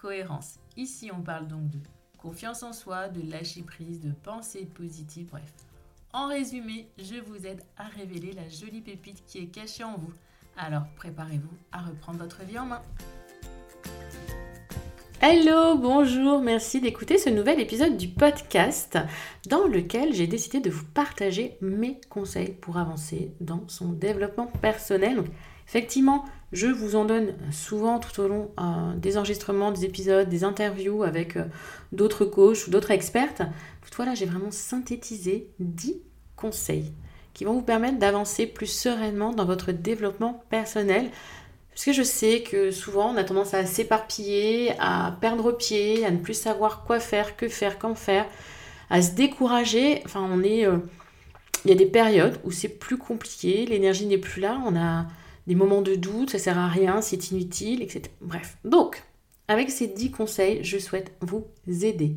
cohérence. 0.00 0.58
Ici, 0.76 1.10
on 1.12 1.22
parle 1.22 1.46
donc 1.46 1.68
de 1.70 1.78
confiance 2.18 2.62
en 2.62 2.72
soi, 2.72 3.08
de 3.08 3.30
lâcher 3.30 3.62
prise, 3.62 4.00
de 4.00 4.12
pensée 4.22 4.66
positive, 4.74 5.26
bref. 5.30 5.52
En 6.12 6.28
résumé, 6.28 6.88
je 6.98 7.20
vous 7.20 7.46
aide 7.46 7.62
à 7.76 7.84
révéler 7.84 8.32
la 8.32 8.48
jolie 8.48 8.80
pépite 8.80 9.22
qui 9.26 9.38
est 9.38 9.46
cachée 9.46 9.84
en 9.84 9.96
vous. 9.96 10.12
Alors 10.56 10.84
préparez-vous 10.96 11.56
à 11.72 11.82
reprendre 11.82 12.18
votre 12.18 12.42
vie 12.42 12.58
en 12.58 12.66
main. 12.66 12.82
Hello, 15.22 15.76
bonjour, 15.76 16.40
merci 16.40 16.80
d'écouter 16.80 17.18
ce 17.18 17.28
nouvel 17.28 17.60
épisode 17.60 17.98
du 17.98 18.08
podcast 18.08 18.98
dans 19.48 19.66
lequel 19.66 20.14
j'ai 20.14 20.26
décidé 20.26 20.60
de 20.60 20.70
vous 20.70 20.86
partager 20.86 21.58
mes 21.60 22.00
conseils 22.08 22.52
pour 22.52 22.78
avancer 22.78 23.34
dans 23.40 23.68
son 23.68 23.92
développement 23.92 24.46
personnel. 24.46 25.22
effectivement, 25.68 26.24
je 26.52 26.66
vous 26.66 26.96
en 26.96 27.04
donne 27.04 27.34
souvent 27.52 28.00
tout 28.00 28.20
au 28.20 28.26
long 28.26 28.50
euh, 28.58 28.94
des 28.96 29.16
enregistrements, 29.16 29.70
des 29.70 29.84
épisodes, 29.84 30.28
des 30.28 30.42
interviews 30.42 31.04
avec 31.04 31.36
euh, 31.36 31.44
d'autres 31.92 32.24
coachs 32.24 32.66
ou 32.66 32.70
d'autres 32.70 32.90
expertes. 32.90 33.42
Toutefois, 33.82 34.14
j'ai 34.14 34.26
vraiment 34.26 34.50
synthétisé 34.50 35.48
10 35.60 36.02
conseils 36.36 36.92
qui 37.34 37.44
vont 37.44 37.52
vous 37.52 37.62
permettre 37.62 37.98
d'avancer 37.98 38.46
plus 38.46 38.66
sereinement 38.66 39.32
dans 39.32 39.44
votre 39.44 39.70
développement 39.70 40.42
personnel. 40.50 41.10
Parce 41.70 41.84
que 41.84 41.92
je 41.92 42.02
sais 42.02 42.42
que 42.42 42.72
souvent, 42.72 43.14
on 43.14 43.16
a 43.16 43.22
tendance 43.22 43.54
à 43.54 43.64
s'éparpiller, 43.64 44.72
à 44.80 45.16
perdre 45.20 45.52
pied, 45.52 46.04
à 46.04 46.10
ne 46.10 46.18
plus 46.18 46.34
savoir 46.34 46.82
quoi 46.84 46.98
faire, 46.98 47.36
que 47.36 47.48
faire, 47.48 47.78
quand 47.78 47.94
faire, 47.94 48.26
à 48.90 49.02
se 49.02 49.12
décourager. 49.12 50.02
Enfin, 50.04 50.28
on 50.28 50.42
est... 50.42 50.66
Euh, 50.66 50.78
il 51.64 51.70
y 51.70 51.74
a 51.74 51.76
des 51.76 51.86
périodes 51.86 52.40
où 52.42 52.50
c'est 52.50 52.68
plus 52.70 52.96
compliqué, 52.96 53.66
l'énergie 53.66 54.06
n'est 54.06 54.16
plus 54.16 54.40
là, 54.40 54.62
on 54.66 54.74
a 54.76 55.06
des 55.46 55.54
moments 55.54 55.82
de 55.82 55.94
doute, 55.94 56.30
ça 56.30 56.38
sert 56.38 56.58
à 56.58 56.68
rien, 56.68 57.00
c'est 57.00 57.30
inutile, 57.30 57.82
etc. 57.82 58.10
Bref. 58.20 58.58
Donc, 58.64 59.02
avec 59.48 59.70
ces 59.70 59.88
10 59.88 60.10
conseils, 60.10 60.62
je 60.62 60.78
souhaite 60.78 61.12
vous 61.20 61.46
aider 61.66 62.16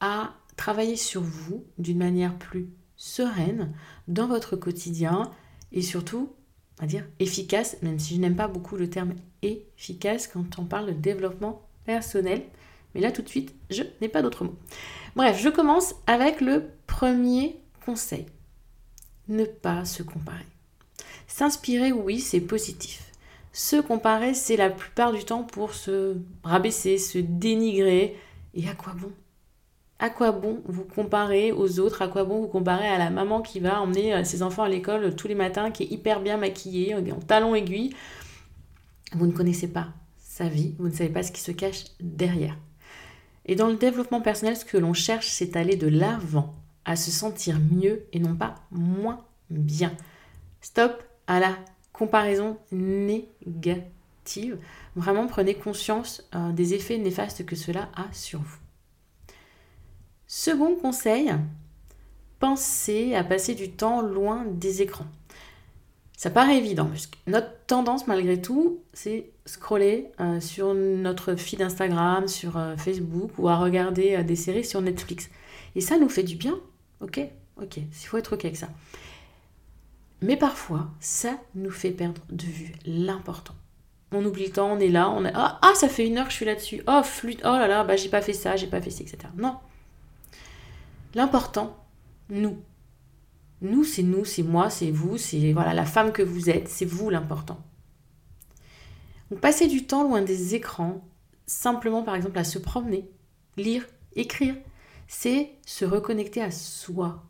à 0.00 0.34
travailler 0.56 0.96
sur 0.96 1.20
vous 1.20 1.64
d'une 1.78 1.98
manière 1.98 2.38
plus 2.38 2.68
sereine 2.96 3.72
dans 4.08 4.26
votre 4.26 4.56
quotidien 4.56 5.30
et 5.72 5.82
surtout, 5.82 6.32
à 6.78 6.86
dire 6.86 7.06
efficace, 7.18 7.76
même 7.82 7.98
si 7.98 8.14
je 8.14 8.20
n'aime 8.20 8.36
pas 8.36 8.48
beaucoup 8.48 8.76
le 8.76 8.88
terme 8.88 9.14
efficace 9.42 10.26
quand 10.26 10.58
on 10.58 10.64
parle 10.64 10.86
de 10.86 10.92
développement 10.92 11.68
personnel. 11.84 12.42
Mais 12.94 13.00
là, 13.00 13.12
tout 13.12 13.22
de 13.22 13.28
suite, 13.28 13.54
je 13.70 13.82
n'ai 14.00 14.08
pas 14.08 14.22
d'autre 14.22 14.44
mot. 14.44 14.54
Bref, 15.16 15.40
je 15.40 15.48
commence 15.48 15.94
avec 16.06 16.40
le 16.40 16.70
premier 16.86 17.60
conseil. 17.84 18.26
Ne 19.28 19.44
pas 19.44 19.84
se 19.84 20.02
comparer. 20.02 20.46
S'inspirer, 21.26 21.92
oui, 21.92 22.20
c'est 22.20 22.40
positif. 22.40 23.12
Se 23.52 23.80
comparer, 23.80 24.34
c'est 24.34 24.56
la 24.56 24.70
plupart 24.70 25.12
du 25.12 25.24
temps 25.24 25.44
pour 25.44 25.74
se 25.74 26.16
rabaisser, 26.42 26.98
se 26.98 27.18
dénigrer. 27.18 28.16
Et 28.54 28.68
à 28.68 28.74
quoi 28.74 28.92
bon? 28.94 29.12
À 29.98 30.10
quoi 30.10 30.32
bon 30.32 30.60
vous 30.66 30.84
comparer 30.84 31.52
aux 31.52 31.78
autres? 31.78 32.02
À 32.02 32.08
quoi 32.08 32.24
bon 32.24 32.40
vous 32.40 32.48
comparer 32.48 32.88
à 32.88 32.98
la 32.98 33.10
maman 33.10 33.42
qui 33.42 33.60
va 33.60 33.80
emmener 33.80 34.12
euh, 34.12 34.24
ses 34.24 34.42
enfants 34.42 34.64
à 34.64 34.68
l'école 34.68 35.14
tous 35.14 35.28
les 35.28 35.34
matins, 35.34 35.70
qui 35.70 35.84
est 35.84 35.90
hyper 35.90 36.20
bien 36.20 36.36
maquillée, 36.36 36.94
en 36.94 37.20
talons 37.20 37.54
aiguilles? 37.54 37.94
Vous 39.12 39.26
ne 39.26 39.32
connaissez 39.32 39.68
pas 39.68 39.88
sa 40.18 40.48
vie, 40.48 40.74
vous 40.78 40.88
ne 40.88 40.92
savez 40.92 41.10
pas 41.10 41.22
ce 41.22 41.30
qui 41.30 41.40
se 41.40 41.52
cache 41.52 41.84
derrière. 42.00 42.58
Et 43.46 43.54
dans 43.54 43.68
le 43.68 43.76
développement 43.76 44.20
personnel, 44.20 44.56
ce 44.56 44.64
que 44.64 44.78
l'on 44.78 44.94
cherche, 44.94 45.28
c'est 45.28 45.56
aller 45.56 45.76
de 45.76 45.86
l'avant, 45.86 46.54
à 46.84 46.96
se 46.96 47.12
sentir 47.12 47.60
mieux 47.70 48.06
et 48.12 48.18
non 48.18 48.34
pas 48.34 48.56
moins 48.72 49.24
bien. 49.48 49.92
Stop 50.60 51.04
à 51.26 51.40
la 51.40 51.56
comparaison 51.92 52.58
négative. 52.72 54.58
Vraiment, 54.96 55.26
prenez 55.26 55.54
conscience 55.54 56.28
euh, 56.34 56.52
des 56.52 56.74
effets 56.74 56.98
néfastes 56.98 57.44
que 57.46 57.56
cela 57.56 57.88
a 57.94 58.12
sur 58.12 58.40
vous. 58.40 58.58
Second 60.26 60.74
conseil, 60.76 61.32
pensez 62.40 63.14
à 63.14 63.24
passer 63.24 63.54
du 63.54 63.70
temps 63.70 64.02
loin 64.02 64.44
des 64.46 64.82
écrans. 64.82 65.06
Ça 66.16 66.30
paraît 66.30 66.58
évident, 66.58 66.86
parce 66.86 67.10
notre 67.26 67.52
tendance 67.66 68.06
malgré 68.06 68.40
tout, 68.40 68.80
c'est 68.92 69.30
scroller 69.46 70.08
euh, 70.20 70.40
sur 70.40 70.74
notre 70.74 71.34
feed 71.34 71.60
Instagram, 71.60 72.28
sur 72.28 72.56
euh, 72.56 72.76
Facebook 72.76 73.32
ou 73.38 73.48
à 73.48 73.56
regarder 73.56 74.22
des 74.24 74.36
séries 74.36 74.64
sur 74.64 74.80
Netflix. 74.80 75.28
Et 75.76 75.80
ça 75.80 75.98
nous 75.98 76.08
fait 76.08 76.22
du 76.22 76.36
bien, 76.36 76.58
ok 77.00 77.20
Ok, 77.60 77.76
il 77.76 78.06
faut 78.06 78.16
être 78.16 78.34
ok 78.34 78.44
avec 78.46 78.56
ça. 78.56 78.68
Mais 80.24 80.38
parfois, 80.38 80.88
ça 81.00 81.36
nous 81.54 81.70
fait 81.70 81.90
perdre 81.90 82.22
de 82.30 82.46
vue 82.46 82.72
l'important. 82.86 83.54
On 84.10 84.24
oublie 84.24 84.46
le 84.46 84.52
temps, 84.52 84.72
on 84.72 84.78
est 84.78 84.88
là, 84.88 85.10
on 85.10 85.22
a 85.26 85.30
ah, 85.34 85.58
ah, 85.60 85.74
ça 85.74 85.86
fait 85.86 86.06
une 86.06 86.16
heure 86.16 86.24
que 86.24 86.30
je 86.30 86.36
suis 86.36 86.46
là-dessus. 86.46 86.82
Oh 86.86 87.02
flûte, 87.02 87.42
oh 87.44 87.48
là 87.48 87.68
là, 87.68 87.84
bah 87.84 87.96
j'ai 87.96 88.08
pas 88.08 88.22
fait 88.22 88.32
ça, 88.32 88.56
j'ai 88.56 88.66
pas 88.66 88.80
fait 88.80 88.88
ça, 88.88 89.02
etc. 89.02 89.18
Non. 89.36 89.58
L'important, 91.14 91.76
nous. 92.30 92.56
Nous, 93.60 93.84
c'est 93.84 94.02
nous, 94.02 94.24
c'est 94.24 94.42
moi, 94.42 94.70
c'est 94.70 94.90
vous, 94.90 95.18
c'est 95.18 95.52
voilà 95.52 95.74
la 95.74 95.84
femme 95.84 96.10
que 96.10 96.22
vous 96.22 96.48
êtes, 96.48 96.68
c'est 96.68 96.86
vous 96.86 97.10
l'important. 97.10 97.62
Donc 99.30 99.40
passer 99.40 99.66
du 99.66 99.84
temps 99.86 100.04
loin 100.04 100.22
des 100.22 100.54
écrans, 100.54 101.06
simplement 101.44 102.02
par 102.02 102.14
exemple 102.14 102.38
à 102.38 102.44
se 102.44 102.58
promener, 102.58 103.10
lire, 103.58 103.86
écrire, 104.16 104.54
c'est 105.06 105.50
se 105.66 105.84
reconnecter 105.84 106.40
à 106.40 106.50
soi, 106.50 107.24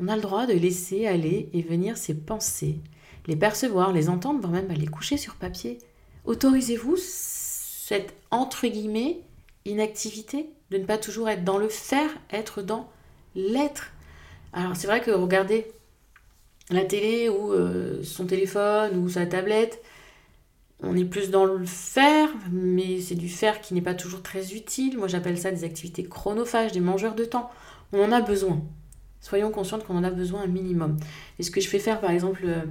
on 0.00 0.08
a 0.08 0.16
le 0.16 0.22
droit 0.22 0.46
de 0.46 0.54
laisser 0.54 1.06
aller 1.06 1.48
et 1.52 1.62
venir 1.62 1.96
ses 1.96 2.14
pensées, 2.14 2.80
les 3.26 3.36
percevoir, 3.36 3.92
les 3.92 4.08
entendre, 4.08 4.40
voire 4.40 4.52
même 4.52 4.72
les 4.72 4.86
coucher 4.86 5.18
sur 5.18 5.34
papier. 5.34 5.78
Autorisez-vous 6.24 6.96
cette 6.96 8.14
entre 8.30 8.66
guillemets 8.66 9.20
inactivité 9.66 10.48
de 10.70 10.78
ne 10.78 10.84
pas 10.84 10.98
toujours 10.98 11.28
être 11.28 11.44
dans 11.44 11.58
le 11.58 11.68
faire, 11.68 12.10
être 12.32 12.62
dans 12.62 12.88
l'être? 13.34 13.92
Alors 14.52 14.74
c'est 14.74 14.86
vrai 14.86 15.00
que 15.00 15.10
regarder 15.10 15.70
la 16.70 16.84
télé 16.84 17.28
ou 17.28 17.52
euh, 17.52 18.02
son 18.02 18.26
téléphone 18.26 18.96
ou 18.96 19.08
sa 19.08 19.26
tablette, 19.26 19.82
on 20.82 20.96
est 20.96 21.04
plus 21.04 21.30
dans 21.30 21.44
le 21.44 21.66
faire, 21.66 22.30
mais 22.50 23.02
c'est 23.02 23.16
du 23.16 23.28
faire 23.28 23.60
qui 23.60 23.74
n'est 23.74 23.82
pas 23.82 23.94
toujours 23.94 24.22
très 24.22 24.54
utile. 24.54 24.96
Moi 24.96 25.08
j'appelle 25.08 25.36
ça 25.36 25.50
des 25.50 25.64
activités 25.64 26.04
chronophages, 26.04 26.72
des 26.72 26.80
mangeurs 26.80 27.14
de 27.14 27.26
temps. 27.26 27.50
On 27.92 28.02
en 28.02 28.12
a 28.12 28.22
besoin. 28.22 28.62
Soyons 29.20 29.50
conscientes 29.50 29.84
qu'on 29.84 29.96
en 29.96 30.04
a 30.04 30.10
besoin 30.10 30.42
un 30.42 30.46
minimum. 30.46 30.98
Et 31.38 31.42
ce 31.42 31.50
que 31.50 31.60
je 31.60 31.68
fais 31.68 31.78
faire, 31.78 32.00
par 32.00 32.10
exemple, 32.10 32.42
euh, 32.44 32.64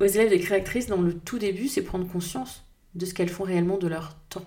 aux 0.00 0.06
élèves 0.06 0.30
des 0.30 0.38
créatrices 0.38 0.86
dans 0.86 1.00
le 1.00 1.12
tout 1.12 1.38
début, 1.38 1.68
c'est 1.68 1.82
prendre 1.82 2.06
conscience 2.06 2.64
de 2.94 3.04
ce 3.04 3.14
qu'elles 3.14 3.28
font 3.28 3.44
réellement 3.44 3.76
de 3.76 3.88
leur 3.88 4.16
temps. 4.28 4.44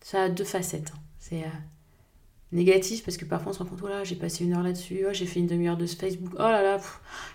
Ça 0.00 0.24
a 0.24 0.28
deux 0.28 0.44
facettes. 0.44 0.92
Hein. 0.94 0.98
C'est 1.18 1.42
euh, 1.42 1.48
négatif 2.52 3.04
parce 3.04 3.16
que 3.16 3.24
parfois 3.24 3.50
on 3.50 3.54
se 3.54 3.58
rend 3.60 3.66
compte, 3.66 3.80
oh 3.82 3.88
là, 3.88 4.04
j'ai 4.04 4.16
passé 4.16 4.44
une 4.44 4.54
heure 4.54 4.62
là-dessus, 4.62 5.04
oh, 5.08 5.12
j'ai 5.12 5.26
fait 5.26 5.40
une 5.40 5.46
demi-heure 5.46 5.76
de 5.76 5.86
Facebook, 5.86 6.32
oh 6.34 6.42
là 6.42 6.62
là, 6.62 6.80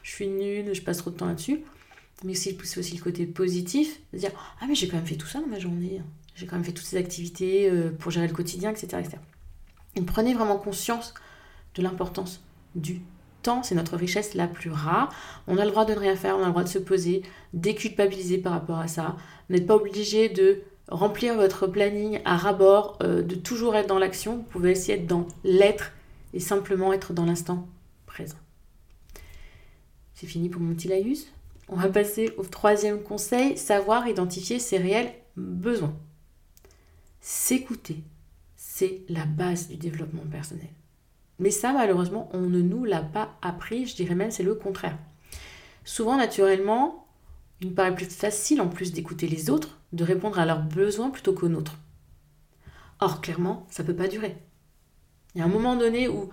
je 0.03 0.11
suis 0.11 0.27
nulle, 0.27 0.73
je 0.73 0.81
passe 0.81 0.97
trop 0.97 1.11
de 1.11 1.15
temps 1.15 1.25
là-dessus. 1.25 1.61
Mais 2.25 2.33
c'est 2.33 2.57
aussi 2.77 2.97
le 2.97 3.01
côté 3.01 3.25
positif, 3.25 4.01
de 4.11 4.17
dire, 4.17 4.31
ah 4.59 4.65
mais 4.67 4.75
j'ai 4.75 4.89
quand 4.89 4.97
même 4.97 5.05
fait 5.05 5.15
tout 5.15 5.27
ça 5.27 5.39
dans 5.39 5.47
ma 5.47 5.59
journée, 5.59 6.01
j'ai 6.35 6.45
quand 6.45 6.57
même 6.57 6.65
fait 6.65 6.73
toutes 6.73 6.85
ces 6.85 6.97
activités 6.97 7.69
euh, 7.69 7.91
pour 7.91 8.11
gérer 8.11 8.27
le 8.27 8.33
quotidien, 8.33 8.71
etc. 8.71 8.87
etc. 8.99 9.17
Et 9.95 10.01
prenez 10.01 10.33
vraiment 10.33 10.57
conscience 10.57 11.13
de 11.75 11.81
l'importance 11.81 12.41
du 12.75 13.01
temps, 13.41 13.63
c'est 13.63 13.75
notre 13.75 13.95
richesse 13.95 14.33
la 14.33 14.47
plus 14.47 14.71
rare. 14.71 15.13
On 15.47 15.57
a 15.57 15.65
le 15.65 15.71
droit 15.71 15.85
de 15.85 15.93
ne 15.93 15.99
rien 15.99 16.15
faire, 16.15 16.35
on 16.37 16.43
a 16.43 16.45
le 16.45 16.51
droit 16.51 16.63
de 16.63 16.69
se 16.69 16.79
poser, 16.79 17.23
déculpabiliser 17.53 18.37
par 18.37 18.53
rapport 18.53 18.79
à 18.79 18.87
ça. 18.87 19.15
Vous 19.47 19.55
n'êtes 19.55 19.67
pas 19.67 19.75
obligé 19.75 20.29
de 20.29 20.61
remplir 20.89 21.35
votre 21.35 21.67
planning 21.67 22.19
à 22.25 22.37
rabord, 22.37 22.97
euh, 23.01 23.21
de 23.21 23.35
toujours 23.35 23.75
être 23.75 23.87
dans 23.87 23.99
l'action. 23.99 24.37
Vous 24.37 24.43
pouvez 24.43 24.71
essayer 24.71 24.97
d'être 24.97 25.07
dans 25.07 25.27
l'être 25.43 25.91
et 26.33 26.39
simplement 26.39 26.93
être 26.93 27.13
dans 27.13 27.25
l'instant 27.25 27.67
présent. 28.05 28.37
C'est 30.13 30.27
fini 30.27 30.49
pour 30.49 30.61
mon 30.61 30.73
petit 30.73 30.87
laïus. 30.87 31.27
On 31.69 31.75
va 31.75 31.87
passer 31.87 32.33
au 32.37 32.43
troisième 32.43 33.01
conseil, 33.03 33.57
savoir 33.57 34.07
identifier 34.07 34.59
ses 34.59 34.77
réels 34.77 35.13
besoins. 35.37 35.95
S'écouter, 37.21 38.03
c'est 38.55 39.03
la 39.07 39.25
base 39.25 39.67
du 39.67 39.77
développement 39.77 40.25
personnel. 40.29 40.69
Mais 41.39 41.51
ça, 41.51 41.71
malheureusement, 41.71 42.29
on 42.33 42.41
ne 42.41 42.61
nous 42.61 42.83
l'a 42.83 43.01
pas 43.01 43.37
appris, 43.41 43.87
je 43.87 43.95
dirais 43.95 44.15
même 44.15 44.31
c'est 44.31 44.43
le 44.43 44.55
contraire. 44.55 44.97
Souvent, 45.85 46.17
naturellement, 46.17 47.07
il 47.61 47.69
me 47.69 47.73
paraît 47.73 47.95
plus 47.95 48.05
facile, 48.05 48.61
en 48.61 48.67
plus 48.67 48.91
d'écouter 48.91 49.27
les 49.27 49.49
autres, 49.49 49.79
de 49.93 50.03
répondre 50.03 50.37
à 50.37 50.45
leurs 50.45 50.61
besoins 50.61 51.09
plutôt 51.09 51.33
qu'aux 51.33 51.47
nôtres. 51.47 51.77
Or, 52.99 53.21
clairement, 53.21 53.65
ça 53.69 53.83
ne 53.83 53.87
peut 53.87 53.95
pas 53.95 54.07
durer. 54.07 54.35
Il 55.33 55.39
y 55.39 55.41
a 55.41 55.45
un 55.45 55.49
moment 55.49 55.75
donné 55.75 56.07
où 56.07 56.29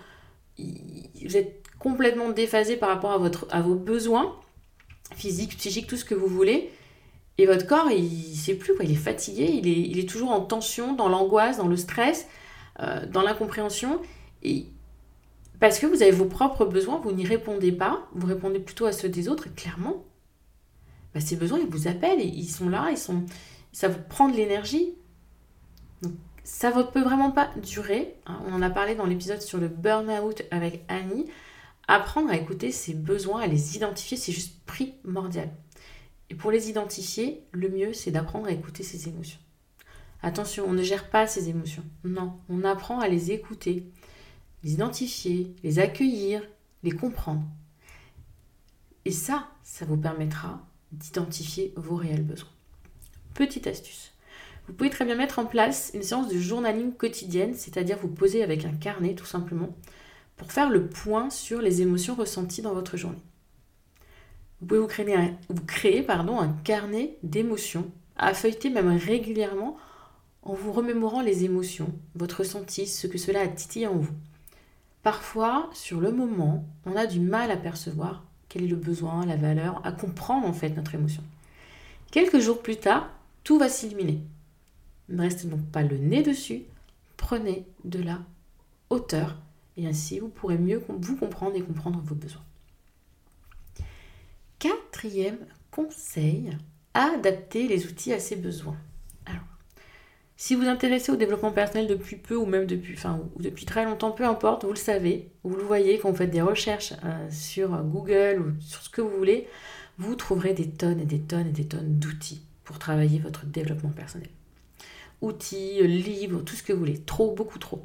vous 0.58 1.36
êtes 1.36 1.62
complètement 1.78 2.30
déphasé 2.30 2.76
par 2.76 2.88
rapport 2.88 3.12
à, 3.50 3.62
vos 3.62 3.74
besoins 3.74 4.34
physiques, 5.14 5.56
psychiques, 5.56 5.86
tout 5.86 5.96
ce 5.96 6.04
que 6.04 6.14
vous 6.14 6.26
voulez. 6.26 6.70
Et 7.38 7.46
votre 7.46 7.66
corps, 7.66 7.90
il 7.90 8.30
ne 8.30 8.34
sait 8.34 8.54
plus, 8.54 8.72
il 8.82 8.90
est 8.90 8.94
fatigué, 8.94 9.44
il 9.44 9.98
est, 9.98 10.08
toujours 10.08 10.30
en 10.30 10.40
tension, 10.40 10.94
dans 10.94 11.08
l'angoisse, 11.08 11.58
dans 11.58 11.68
le 11.68 11.76
stress, 11.76 12.26
euh, 12.80 13.06
dans 13.06 13.22
l'incompréhension. 13.22 14.00
Parce 15.60 15.78
que 15.78 15.86
vous 15.86 16.02
avez 16.02 16.10
vos 16.10 16.26
propres 16.26 16.64
besoins, 16.64 16.98
vous 16.98 17.12
n'y 17.12 17.26
répondez 17.26 17.72
pas, 17.72 18.08
vous 18.14 18.26
répondez 18.26 18.58
plutôt 18.58 18.86
à 18.86 18.92
ceux 18.92 19.08
des 19.08 19.28
autres, 19.28 19.52
clairement, 19.54 20.04
bah, 21.14 21.20
ces 21.20 21.36
besoins, 21.36 21.58
ils 21.58 21.66
vous 21.66 21.88
appellent, 21.88 22.20
ils 22.20 22.48
sont 22.48 22.68
là, 22.68 22.88
ils 22.90 22.98
sont, 22.98 23.24
ça 23.72 23.88
vous 23.88 24.00
prend 24.08 24.28
de 24.28 24.36
l'énergie. 24.36 24.94
Donc, 26.02 26.12
ça 26.44 26.70
ne 26.70 26.82
peut 26.82 27.02
vraiment 27.02 27.30
pas 27.30 27.50
durer. 27.62 28.16
Hein. 28.26 28.38
On 28.46 28.52
en 28.52 28.60
a 28.60 28.68
parlé 28.68 28.94
dans 28.94 29.06
l'épisode 29.06 29.40
sur 29.40 29.58
le 29.58 29.68
burn-out 29.68 30.42
avec 30.50 30.84
Annie. 30.88 31.26
Apprendre 31.88 32.30
à 32.30 32.36
écouter 32.36 32.70
ses 32.70 32.92
besoins, 32.92 33.40
à 33.40 33.46
les 33.46 33.76
identifier, 33.76 34.16
c'est 34.16 34.32
juste 34.32 34.60
primordial. 34.66 35.50
Et 36.28 36.34
pour 36.34 36.50
les 36.50 36.68
identifier, 36.68 37.44
le 37.52 37.68
mieux, 37.68 37.92
c'est 37.92 38.10
d'apprendre 38.10 38.48
à 38.48 38.50
écouter 38.50 38.82
ses 38.82 39.08
émotions. 39.08 39.38
Attention, 40.22 40.64
on 40.66 40.72
ne 40.72 40.82
gère 40.82 41.08
pas 41.08 41.26
ses 41.26 41.48
émotions. 41.48 41.84
Non, 42.04 42.34
on 42.48 42.64
apprend 42.64 43.00
à 43.00 43.08
les 43.08 43.30
écouter, 43.30 43.86
les 44.62 44.72
identifier, 44.72 45.54
les 45.62 45.78
accueillir, 45.78 46.42
les 46.82 46.92
comprendre. 46.92 47.44
Et 49.04 49.12
ça, 49.12 49.48
ça 49.62 49.84
vous 49.84 49.96
permettra 49.96 50.66
d'identifier 50.92 51.72
vos 51.76 51.96
réels 51.96 52.24
besoins. 52.24 52.48
Petite 53.34 53.66
astuce. 53.66 54.12
Vous 54.66 54.72
pouvez 54.72 54.90
très 54.90 55.04
bien 55.04 55.14
mettre 55.14 55.38
en 55.38 55.46
place 55.46 55.92
une 55.94 56.02
séance 56.02 56.28
de 56.28 56.38
journaling 56.38 56.92
quotidienne, 56.92 57.54
c'est-à-dire 57.54 57.98
vous 57.98 58.08
poser 58.08 58.42
avec 58.42 58.64
un 58.64 58.72
carnet 58.72 59.14
tout 59.14 59.26
simplement, 59.26 59.76
pour 60.36 60.50
faire 60.50 60.70
le 60.70 60.86
point 60.86 61.30
sur 61.30 61.60
les 61.60 61.82
émotions 61.82 62.14
ressenties 62.14 62.62
dans 62.62 62.74
votre 62.74 62.96
journée. 62.96 63.22
Vous 64.60 64.66
pouvez 64.66 64.80
vous 64.80 65.64
créer 65.66 66.00
un, 66.00 66.02
pardon, 66.02 66.40
un 66.40 66.52
carnet 66.64 67.18
d'émotions 67.22 67.90
à 68.16 68.34
feuilleter 68.34 68.70
même 68.70 68.96
régulièrement 68.96 69.76
en 70.42 70.54
vous 70.54 70.72
remémorant 70.72 71.20
les 71.20 71.44
émotions, 71.44 71.92
votre 72.14 72.40
ressenti, 72.40 72.86
ce 72.86 73.06
que 73.06 73.18
cela 73.18 73.40
a 73.40 73.48
titillé 73.48 73.86
en 73.86 73.96
vous. 73.96 74.14
Parfois, 75.06 75.70
sur 75.72 76.00
le 76.00 76.10
moment, 76.10 76.64
on 76.84 76.96
a 76.96 77.06
du 77.06 77.20
mal 77.20 77.52
à 77.52 77.56
percevoir 77.56 78.24
quel 78.48 78.64
est 78.64 78.66
le 78.66 78.74
besoin, 78.74 79.24
la 79.24 79.36
valeur, 79.36 79.80
à 79.86 79.92
comprendre 79.92 80.48
en 80.48 80.52
fait 80.52 80.70
notre 80.70 80.96
émotion. 80.96 81.22
Quelques 82.10 82.40
jours 82.40 82.60
plus 82.60 82.74
tard, 82.74 83.08
tout 83.44 83.56
va 83.56 83.68
s'illuminer. 83.68 84.20
Ne 85.08 85.22
restez 85.22 85.46
donc 85.46 85.64
pas 85.66 85.84
le 85.84 85.96
nez 85.96 86.24
dessus, 86.24 86.64
prenez 87.16 87.64
de 87.84 88.02
la 88.02 88.18
hauteur 88.90 89.36
et 89.76 89.86
ainsi 89.86 90.18
vous 90.18 90.28
pourrez 90.28 90.58
mieux 90.58 90.82
vous 90.88 91.14
comprendre 91.14 91.54
et 91.54 91.62
comprendre 91.62 92.00
vos 92.00 92.16
besoins. 92.16 92.42
Quatrième 94.58 95.38
conseil, 95.70 96.50
adapter 96.94 97.68
les 97.68 97.86
outils 97.86 98.12
à 98.12 98.18
ses 98.18 98.34
besoins. 98.34 98.76
Si 100.36 100.54
vous 100.54 100.62
vous 100.62 100.68
intéressez 100.68 101.10
au 101.10 101.16
développement 101.16 101.50
personnel 101.50 101.86
depuis 101.86 102.16
peu 102.16 102.36
ou 102.36 102.44
même 102.44 102.66
depuis, 102.66 102.94
enfin, 102.94 103.20
depuis 103.38 103.64
très 103.64 103.84
longtemps, 103.84 104.10
peu 104.10 104.24
importe, 104.24 104.64
vous 104.64 104.70
le 104.70 104.76
savez, 104.76 105.30
vous 105.44 105.56
le 105.56 105.62
voyez 105.62 105.98
quand 105.98 106.10
vous 106.10 106.16
faites 106.16 106.30
des 106.30 106.42
recherches 106.42 106.92
euh, 107.04 107.30
sur 107.30 107.70
Google 107.84 108.42
ou 108.42 108.60
sur 108.60 108.82
ce 108.82 108.90
que 108.90 109.00
vous 109.00 109.16
voulez, 109.16 109.48
vous 109.98 110.14
trouverez 110.14 110.52
des 110.52 110.68
tonnes 110.68 111.00
et 111.00 111.06
des 111.06 111.20
tonnes 111.20 111.46
et 111.46 111.52
des 111.52 111.66
tonnes 111.66 111.98
d'outils 111.98 112.42
pour 112.64 112.78
travailler 112.78 113.18
votre 113.18 113.46
développement 113.46 113.90
personnel. 113.90 114.28
Outils, 115.22 115.82
livres, 115.86 116.42
tout 116.42 116.54
ce 116.54 116.62
que 116.62 116.74
vous 116.74 116.80
voulez, 116.80 116.98
trop, 116.98 117.34
beaucoup 117.34 117.58
trop. 117.58 117.80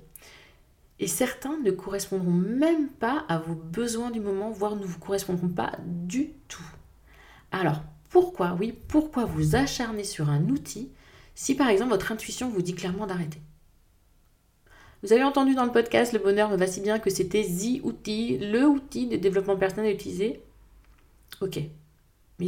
Et 1.00 1.08
certains 1.08 1.58
ne 1.58 1.72
correspondront 1.72 2.32
même 2.32 2.90
pas 2.90 3.26
à 3.30 3.38
vos 3.38 3.56
besoins 3.56 4.12
du 4.12 4.20
moment, 4.20 4.52
voire 4.52 4.76
ne 4.76 4.86
vous 4.86 5.00
correspondront 5.00 5.48
pas 5.48 5.72
du 5.86 6.32
tout. 6.50 6.70
Alors, 7.52 7.82
pourquoi, 8.10 8.58
oui, 8.60 8.74
pourquoi 8.90 9.24
vous 9.24 9.56
acharner 9.56 10.04
sur 10.04 10.30
un 10.30 10.50
outil 10.50 10.92
si 11.42 11.56
par 11.56 11.70
exemple 11.70 11.90
votre 11.90 12.12
intuition 12.12 12.50
vous 12.50 12.62
dit 12.62 12.76
clairement 12.76 13.08
d'arrêter 13.08 13.42
Vous 15.02 15.12
avez 15.12 15.24
entendu 15.24 15.56
dans 15.56 15.66
le 15.66 15.72
podcast 15.72 16.14
Le 16.14 16.20
bonheur 16.20 16.52
me 16.52 16.56
va 16.56 16.68
si 16.68 16.82
bien 16.82 17.00
que 17.00 17.10
c'était 17.10 17.44
The 17.44 17.84
outil, 17.84 18.38
le 18.38 18.68
outil 18.68 19.08
de 19.08 19.18
développement 19.18 19.58
personnel 19.58 19.88
à 19.90 19.92
utiliser 19.92 20.40
Ok. 21.42 21.58
Mais 22.38 22.46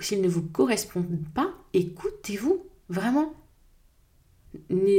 s'il 0.00 0.22
ne 0.22 0.28
vous 0.28 0.42
correspond 0.42 1.06
pas, 1.36 1.54
écoutez-vous, 1.72 2.66
vraiment 2.88 3.32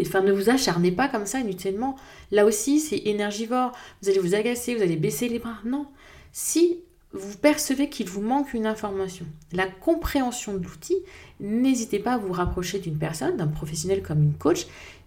enfin, 0.01 0.21
ne 0.21 0.31
vous 0.31 0.49
acharnez 0.49 0.93
pas 0.93 1.09
comme 1.09 1.25
ça 1.25 1.41
inutilement. 1.41 1.97
Là 2.31 2.45
aussi, 2.45 2.79
c'est 2.79 2.99
énergivore. 2.99 3.73
Vous 4.01 4.09
allez 4.09 4.19
vous 4.19 4.35
agacer, 4.35 4.73
vous 4.73 4.83
allez 4.83 4.95
baisser 4.95 5.27
les 5.27 5.39
bras. 5.39 5.57
Non. 5.65 5.87
Si 6.31 6.79
vous 7.13 7.37
percevez 7.37 7.89
qu'il 7.89 8.09
vous 8.09 8.21
manque 8.21 8.53
une 8.53 8.65
information, 8.65 9.25
la 9.51 9.67
compréhension 9.67 10.53
de 10.57 10.63
l'outil, 10.63 10.97
n'hésitez 11.39 11.99
pas 11.99 12.13
à 12.13 12.17
vous 12.17 12.33
rapprocher 12.33 12.79
d'une 12.79 12.97
personne, 12.97 13.37
d'un 13.37 13.47
professionnel 13.47 14.01
comme 14.01 14.23
une 14.23 14.33
coach, 14.33 14.65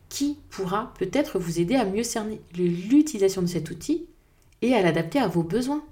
qui 0.09 0.39
pourra 0.51 0.95
peut-être 0.99 1.41
vous 1.41 1.59
aider 1.59 1.75
à 1.75 1.85
mieux 1.85 2.05
cerner 2.05 2.41
l'utilisation 2.55 3.43
de 3.43 3.49
cet 3.49 3.71
outil 3.71 4.07
et 4.63 4.75
à 4.75 4.83
l'adapter 4.83 5.19
à 5.19 5.27
vos 5.27 5.43
besoins. 5.43 5.85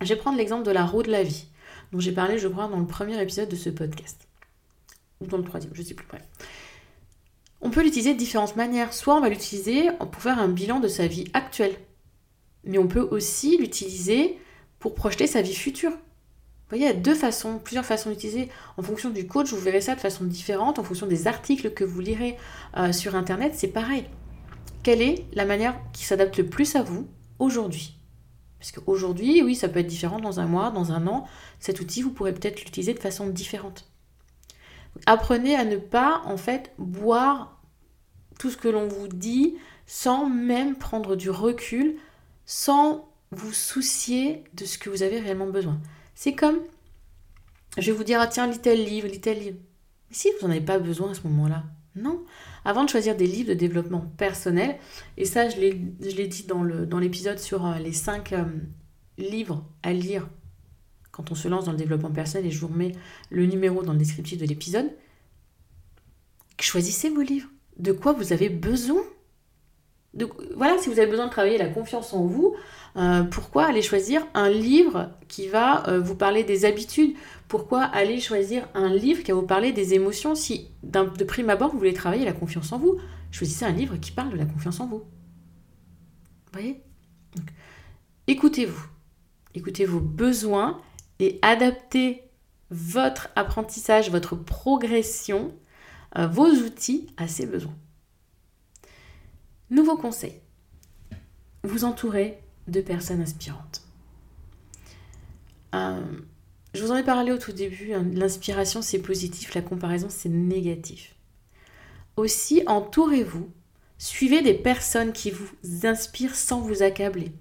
Je 0.00 0.08
vais 0.08 0.16
prendre 0.16 0.38
l'exemple 0.38 0.64
de 0.64 0.70
la 0.70 0.86
roue 0.86 1.02
de 1.02 1.10
la 1.10 1.24
vie, 1.24 1.46
dont 1.92 1.98
j'ai 1.98 2.12
parlé, 2.12 2.38
je 2.38 2.46
crois, 2.46 2.68
dans 2.68 2.78
le 2.78 2.86
premier 2.86 3.20
épisode 3.20 3.48
de 3.48 3.56
ce 3.56 3.70
podcast. 3.70 4.28
Ou 5.20 5.26
dans 5.26 5.36
le 5.36 5.44
troisième, 5.44 5.74
je 5.74 5.82
ne 5.82 5.86
sais 5.86 5.94
plus 5.94 6.06
près. 6.06 6.22
On 7.60 7.70
peut 7.70 7.82
l'utiliser 7.82 8.14
de 8.14 8.18
différentes 8.18 8.56
manières. 8.56 8.94
Soit 8.94 9.16
on 9.16 9.20
va 9.20 9.28
l'utiliser 9.28 9.90
pour 9.98 10.22
faire 10.22 10.38
un 10.38 10.48
bilan 10.48 10.80
de 10.80 10.88
sa 10.88 11.06
vie 11.06 11.26
actuelle. 11.34 11.74
Mais 12.64 12.78
on 12.78 12.86
peut 12.86 13.06
aussi 13.10 13.58
l'utiliser 13.58 14.38
pour 14.80 14.94
projeter 14.94 15.28
sa 15.28 15.42
vie 15.42 15.54
future. 15.54 15.92
Vous 15.92 16.76
voyez, 16.76 16.86
il 16.86 16.88
y 16.88 16.90
a 16.90 17.00
deux 17.00 17.14
façons, 17.14 17.58
plusieurs 17.58 17.84
façons 17.84 18.10
d'utiliser. 18.10 18.48
En 18.76 18.82
fonction 18.82 19.10
du 19.10 19.26
coach, 19.26 19.52
vous 19.52 19.60
verrez 19.60 19.80
ça 19.80 19.94
de 19.94 20.00
façon 20.00 20.24
différente. 20.24 20.78
En 20.78 20.84
fonction 20.84 21.06
des 21.06 21.26
articles 21.26 21.72
que 21.72 21.84
vous 21.84 22.00
lirez 22.00 22.36
euh, 22.76 22.92
sur 22.92 23.14
Internet, 23.14 23.52
c'est 23.54 23.68
pareil. 23.68 24.06
Quelle 24.82 25.02
est 25.02 25.26
la 25.34 25.44
manière 25.44 25.76
qui 25.92 26.04
s'adapte 26.04 26.38
le 26.38 26.46
plus 26.46 26.74
à 26.74 26.82
vous 26.82 27.08
aujourd'hui? 27.38 27.96
Parce 28.58 28.72
qu'aujourd'hui, 28.72 29.42
oui, 29.42 29.54
ça 29.54 29.68
peut 29.68 29.80
être 29.80 29.86
différent 29.86 30.20
dans 30.20 30.38
un 30.38 30.46
mois, 30.46 30.70
dans 30.70 30.92
un 30.92 31.06
an. 31.06 31.26
Cet 31.58 31.80
outil, 31.80 32.02
vous 32.02 32.10
pourrez 32.10 32.32
peut-être 32.32 32.60
l'utiliser 32.62 32.94
de 32.94 32.98
façon 32.98 33.26
différente. 33.26 33.90
Apprenez 35.06 35.56
à 35.56 35.64
ne 35.64 35.76
pas 35.76 36.22
en 36.24 36.36
fait 36.36 36.72
boire 36.78 37.60
tout 38.38 38.50
ce 38.50 38.56
que 38.56 38.68
l'on 38.68 38.86
vous 38.86 39.08
dit 39.08 39.56
sans 39.86 40.28
même 40.28 40.76
prendre 40.76 41.16
du 41.16 41.30
recul, 41.30 41.96
sans 42.46 43.09
vous 43.30 43.52
soucier 43.52 44.44
de 44.54 44.64
ce 44.64 44.78
que 44.78 44.90
vous 44.90 45.02
avez 45.02 45.20
réellement 45.20 45.46
besoin. 45.46 45.80
C'est 46.14 46.34
comme, 46.34 46.58
je 47.78 47.90
vais 47.90 47.96
vous 47.96 48.04
dire, 48.04 48.20
ah 48.20 48.26
tiens, 48.26 48.46
lis 48.46 48.60
livre, 48.84 49.08
lis 49.08 49.20
tel 49.20 49.38
livre. 49.38 49.58
Mais 50.08 50.16
si 50.16 50.28
vous 50.32 50.46
n'en 50.46 50.52
avez 50.52 50.64
pas 50.64 50.78
besoin 50.78 51.10
à 51.10 51.14
ce 51.14 51.22
moment-là, 51.28 51.64
non. 51.96 52.24
Avant 52.64 52.84
de 52.84 52.88
choisir 52.88 53.16
des 53.16 53.26
livres 53.26 53.48
de 53.48 53.54
développement 53.54 54.00
personnel, 54.16 54.78
et 55.16 55.24
ça 55.24 55.48
je 55.48 55.58
l'ai 55.58 56.26
dit 56.28 56.44
dans 56.44 56.98
l'épisode 56.98 57.38
sur 57.38 57.66
euh, 57.66 57.78
les 57.78 57.92
5 57.92 58.32
euh, 58.32 58.44
livres 59.18 59.64
à 59.82 59.92
lire 59.92 60.28
quand 61.10 61.32
on 61.32 61.34
se 61.34 61.48
lance 61.48 61.64
dans 61.64 61.72
le 61.72 61.78
développement 61.78 62.10
personnel, 62.10 62.46
et 62.46 62.50
je 62.50 62.60
vous 62.60 62.68
remets 62.68 62.92
le 63.30 63.46
numéro 63.46 63.82
dans 63.82 63.92
le 63.92 63.98
descriptif 63.98 64.38
de 64.38 64.46
l'épisode, 64.46 64.90
choisissez 66.60 67.10
vos 67.10 67.22
livres. 67.22 67.48
De 67.78 67.92
quoi 67.92 68.12
vous 68.12 68.32
avez 68.32 68.48
besoin? 68.48 69.02
De, 70.14 70.28
Voilà, 70.56 70.76
si 70.78 70.88
vous 70.88 70.98
avez 70.98 71.10
besoin 71.10 71.26
de 71.26 71.30
travailler 71.30 71.58
la 71.58 71.68
confiance 71.68 72.12
en 72.12 72.24
vous, 72.24 72.56
euh, 72.96 73.22
pourquoi 73.22 73.66
aller 73.66 73.82
choisir 73.82 74.26
un 74.34 74.50
livre 74.50 75.10
qui 75.28 75.48
va 75.48 75.88
euh, 75.88 76.00
vous 76.00 76.16
parler 76.16 76.42
des 76.42 76.64
habitudes? 76.64 77.14
Pourquoi 77.48 77.82
aller 77.82 78.20
choisir 78.20 78.68
un 78.74 78.92
livre 78.92 79.22
qui 79.22 79.30
va 79.30 79.38
vous 79.38 79.46
parler 79.46 79.72
des 79.72 79.94
émotions 79.94 80.34
Si 80.34 80.68
de 80.82 81.24
prime 81.24 81.50
abord 81.50 81.70
vous 81.70 81.78
voulez 81.78 81.94
travailler 81.94 82.24
la 82.24 82.32
confiance 82.32 82.72
en 82.72 82.78
vous, 82.78 82.98
choisissez 83.30 83.64
un 83.64 83.72
livre 83.72 83.96
qui 83.96 84.10
parle 84.10 84.32
de 84.32 84.36
la 84.36 84.46
confiance 84.46 84.80
en 84.80 84.86
vous. 84.86 84.98
Vous 84.98 86.52
voyez? 86.52 86.82
Écoutez-vous. 88.26 88.86
Écoutez 89.54 89.84
vos 89.84 90.00
besoins 90.00 90.80
et 91.18 91.38
adapter 91.42 92.22
votre 92.70 93.28
apprentissage, 93.36 94.10
votre 94.10 94.36
progression, 94.36 95.52
euh, 96.16 96.26
vos 96.26 96.48
outils 96.48 97.08
à 97.16 97.28
ces 97.28 97.46
besoins. 97.46 97.74
Nouveau 99.70 99.96
conseil. 99.96 100.34
Vous 101.62 101.84
entourez 101.84 102.38
de 102.68 102.80
personnes 102.80 103.20
inspirantes. 103.20 103.82
Euh, 105.74 106.00
je 106.74 106.84
vous 106.84 106.90
en 106.90 106.96
ai 106.96 107.04
parlé 107.04 107.32
au 107.32 107.38
tout 107.38 107.52
début, 107.52 107.92
hein, 107.92 108.04
l'inspiration 108.12 108.82
c'est 108.82 108.98
positif, 108.98 109.54
la 109.54 109.62
comparaison 109.62 110.08
c'est 110.10 110.28
négatif. 110.28 111.14
Aussi, 112.16 112.62
entourez-vous 112.66 113.50
Suivez 114.02 114.40
des 114.40 114.54
personnes 114.54 115.12
qui 115.12 115.30
vous 115.30 115.50
inspirent 115.84 116.34
sans 116.34 116.62
vous 116.62 116.82
accabler. 116.82 117.32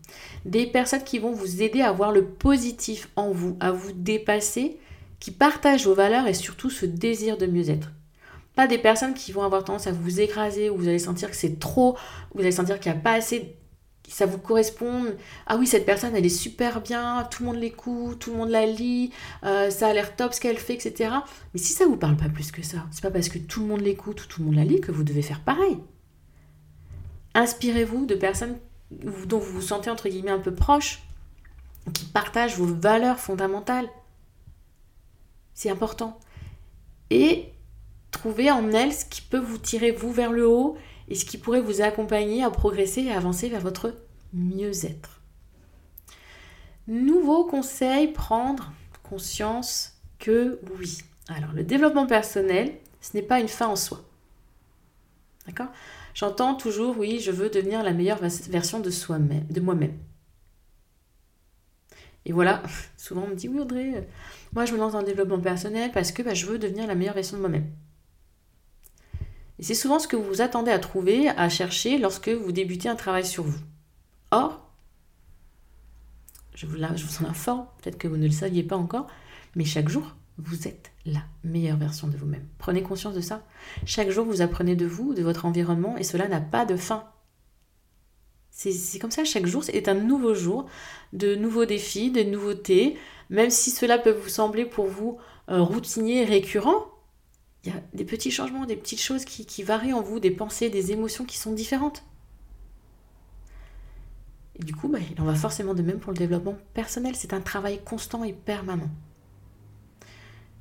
Des 0.43 0.67
personnes 0.67 1.05
qui 1.05 1.17
vont 1.17 1.31
vous 1.31 1.61
aider 1.61 1.79
à 1.79 1.93
voir 1.93 2.11
le 2.11 2.25
positif 2.25 3.07
en 3.15 3.31
vous, 3.31 3.55
à 3.61 3.71
vous 3.71 3.93
dépasser, 3.93 4.77
qui 5.21 5.31
partagent 5.31 5.87
vos 5.87 5.93
valeurs 5.93 6.27
et 6.27 6.33
surtout 6.33 6.69
ce 6.69 6.85
désir 6.85 7.37
de 7.37 7.45
mieux-être. 7.45 7.93
Pas 8.55 8.67
des 8.67 8.77
personnes 8.77 9.13
qui 9.13 9.31
vont 9.31 9.43
avoir 9.43 9.63
tendance 9.63 9.87
à 9.87 9.91
vous 9.91 10.19
écraser, 10.19 10.69
où 10.69 10.77
vous 10.77 10.87
allez 10.87 10.99
sentir 10.99 11.29
que 11.29 11.35
c'est 11.35 11.59
trop, 11.59 11.97
vous 12.33 12.41
allez 12.41 12.51
sentir 12.51 12.79
qu'il 12.79 12.91
n'y 12.91 12.97
a 12.97 13.01
pas 13.01 13.13
assez, 13.13 13.55
ça 14.09 14.25
vous 14.25 14.37
correspond. 14.37 15.05
Ah 15.47 15.57
oui, 15.57 15.67
cette 15.67 15.85
personne, 15.85 16.15
elle 16.15 16.25
est 16.25 16.29
super 16.29 16.81
bien, 16.81 17.27
tout 17.31 17.43
le 17.43 17.49
monde 17.49 17.59
l'écoute, 17.59 18.19
tout 18.19 18.31
le 18.31 18.37
monde 18.37 18.49
la 18.49 18.65
lit, 18.65 19.11
euh, 19.43 19.69
ça 19.69 19.87
a 19.87 19.93
l'air 19.93 20.15
top 20.15 20.33
ce 20.33 20.41
qu'elle 20.41 20.57
fait, 20.57 20.73
etc. 20.73 21.11
Mais 21.53 21.59
si 21.59 21.73
ça 21.73 21.85
vous 21.85 21.97
parle 21.97 22.17
pas 22.17 22.29
plus 22.29 22.51
que 22.51 22.63
ça, 22.63 22.85
c'est 22.91 23.01
pas 23.01 23.11
parce 23.11 23.29
que 23.29 23.37
tout 23.37 23.61
le 23.61 23.67
monde 23.67 23.81
l'écoute 23.81 24.23
ou 24.23 24.27
tout 24.27 24.41
le 24.41 24.47
monde 24.47 24.55
la 24.55 24.65
lit 24.65 24.81
que 24.81 24.91
vous 24.91 25.03
devez 25.03 25.21
faire 25.21 25.41
pareil. 25.41 25.77
Inspirez-vous 27.35 28.05
de 28.05 28.15
personnes 28.15 28.57
dont 28.91 29.39
vous 29.39 29.53
vous 29.53 29.61
sentez 29.61 29.89
entre 29.89 30.09
guillemets 30.09 30.31
un 30.31 30.39
peu 30.39 30.53
proche, 30.53 31.03
qui 31.93 32.05
partagent 32.05 32.57
vos 32.57 32.65
valeurs 32.65 33.19
fondamentales. 33.19 33.87
C'est 35.53 35.69
important. 35.69 36.19
Et 37.09 37.53
trouvez 38.11 38.51
en 38.51 38.71
elles 38.71 38.93
ce 38.93 39.05
qui 39.05 39.21
peut 39.21 39.39
vous 39.39 39.57
tirer 39.57 39.91
vous 39.91 40.11
vers 40.11 40.31
le 40.31 40.47
haut 40.47 40.77
et 41.07 41.15
ce 41.15 41.25
qui 41.25 41.37
pourrait 41.37 41.61
vous 41.61 41.81
accompagner 41.81 42.43
à 42.43 42.49
progresser 42.49 43.01
et 43.01 43.11
avancer 43.11 43.49
vers 43.49 43.61
votre 43.61 43.95
mieux-être. 44.33 45.21
Nouveau 46.87 47.45
conseil, 47.45 48.07
prendre 48.07 48.71
conscience 49.03 49.93
que 50.17 50.59
oui. 50.79 50.99
Alors 51.27 51.51
le 51.53 51.63
développement 51.63 52.07
personnel, 52.07 52.73
ce 53.01 53.15
n'est 53.15 53.23
pas 53.23 53.39
une 53.39 53.47
fin 53.47 53.67
en 53.67 53.75
soi. 53.75 54.03
D'accord? 55.45 55.71
J'entends 56.13 56.55
toujours 56.55 56.97
oui, 56.97 57.19
je 57.19 57.31
veux 57.31 57.49
devenir 57.49 57.83
la 57.83 57.93
meilleure 57.93 58.19
version 58.19 58.79
de 58.79 59.59
moi-même. 59.59 59.97
Et 62.25 62.31
voilà, 62.31 62.61
souvent 62.97 63.23
on 63.23 63.29
me 63.29 63.35
dit 63.35 63.47
oui 63.47 63.59
Audrey, 63.59 63.93
euh, 63.95 64.01
moi 64.53 64.65
je 64.65 64.73
me 64.73 64.77
lance 64.77 64.93
dans 64.93 64.99
le 64.99 65.05
développement 65.05 65.39
personnel 65.39 65.91
parce 65.91 66.11
que 66.11 66.21
bah, 66.21 66.33
je 66.33 66.45
veux 66.45 66.59
devenir 66.59 66.87
la 66.87 66.95
meilleure 66.95 67.15
version 67.15 67.37
de 67.37 67.41
moi-même. 67.41 67.69
Et 69.59 69.63
c'est 69.63 69.75
souvent 69.75 69.99
ce 69.99 70.07
que 70.07 70.15
vous 70.15 70.23
vous 70.23 70.41
attendez 70.41 70.71
à 70.71 70.79
trouver, 70.79 71.27
à 71.29 71.49
chercher 71.49 71.97
lorsque 71.97 72.29
vous 72.29 72.51
débutez 72.51 72.87
un 72.87 72.95
travail 72.95 73.25
sur 73.25 73.43
vous. 73.43 73.59
Or, 74.31 74.65
je 76.55 76.65
vous, 76.65 76.77
je 76.77 77.05
vous 77.05 77.25
en 77.25 77.29
informe, 77.29 77.65
peut-être 77.81 77.97
que 77.97 78.07
vous 78.07 78.17
ne 78.17 78.25
le 78.25 78.31
saviez 78.31 78.63
pas 78.63 78.77
encore, 78.77 79.07
mais 79.55 79.65
chaque 79.65 79.89
jour, 79.89 80.15
vous 80.37 80.67
êtes 80.67 80.91
la 81.05 81.21
meilleure 81.43 81.77
version 81.77 82.07
de 82.07 82.15
vous-même. 82.15 82.47
Prenez 82.57 82.83
conscience 82.83 83.15
de 83.15 83.21
ça. 83.21 83.45
Chaque 83.85 84.09
jour, 84.09 84.25
vous 84.25 84.41
apprenez 84.41 84.75
de 84.75 84.85
vous, 84.85 85.13
de 85.13 85.23
votre 85.23 85.45
environnement, 85.45 85.97
et 85.97 86.03
cela 86.03 86.27
n'a 86.27 86.41
pas 86.41 86.65
de 86.65 86.77
fin. 86.77 87.05
C'est 88.51 88.99
comme 88.99 89.11
ça, 89.11 89.23
chaque 89.23 89.45
jour 89.45 89.63
est 89.71 89.87
un 89.87 89.93
nouveau 89.93 90.33
jour, 90.33 90.67
de 91.13 91.35
nouveaux 91.35 91.65
défis, 91.65 92.11
de 92.11 92.23
nouveautés. 92.23 92.97
Même 93.29 93.49
si 93.49 93.71
cela 93.71 93.97
peut 93.97 94.11
vous 94.11 94.27
sembler 94.27 94.65
pour 94.65 94.87
vous 94.87 95.17
euh, 95.49 95.61
routinier 95.61 96.25
récurrent, 96.25 96.85
il 97.63 97.73
y 97.73 97.75
a 97.75 97.81
des 97.93 98.05
petits 98.05 98.31
changements, 98.31 98.65
des 98.65 98.75
petites 98.75 99.01
choses 99.01 99.25
qui, 99.25 99.63
varient 99.63 99.93
en 99.93 100.01
vous, 100.01 100.19
des 100.19 100.31
pensées, 100.31 100.69
des 100.69 100.91
émotions 100.91 101.25
qui 101.25 101.37
sont 101.37 101.51
différentes. 101.51 102.03
Et 104.55 104.63
du 104.63 104.73
coup, 104.75 104.87
bah, 104.87 104.99
il 105.11 105.21
en 105.21 105.25
va 105.25 105.35
forcément 105.35 105.73
de 105.73 105.81
même 105.81 105.99
pour 105.99 106.11
le 106.11 106.17
développement 106.17 106.57
personnel. 106.73 107.15
C'est 107.15 107.33
un 107.33 107.41
travail 107.41 107.81
constant 107.83 108.23
et 108.23 108.33
permanent. 108.33 108.89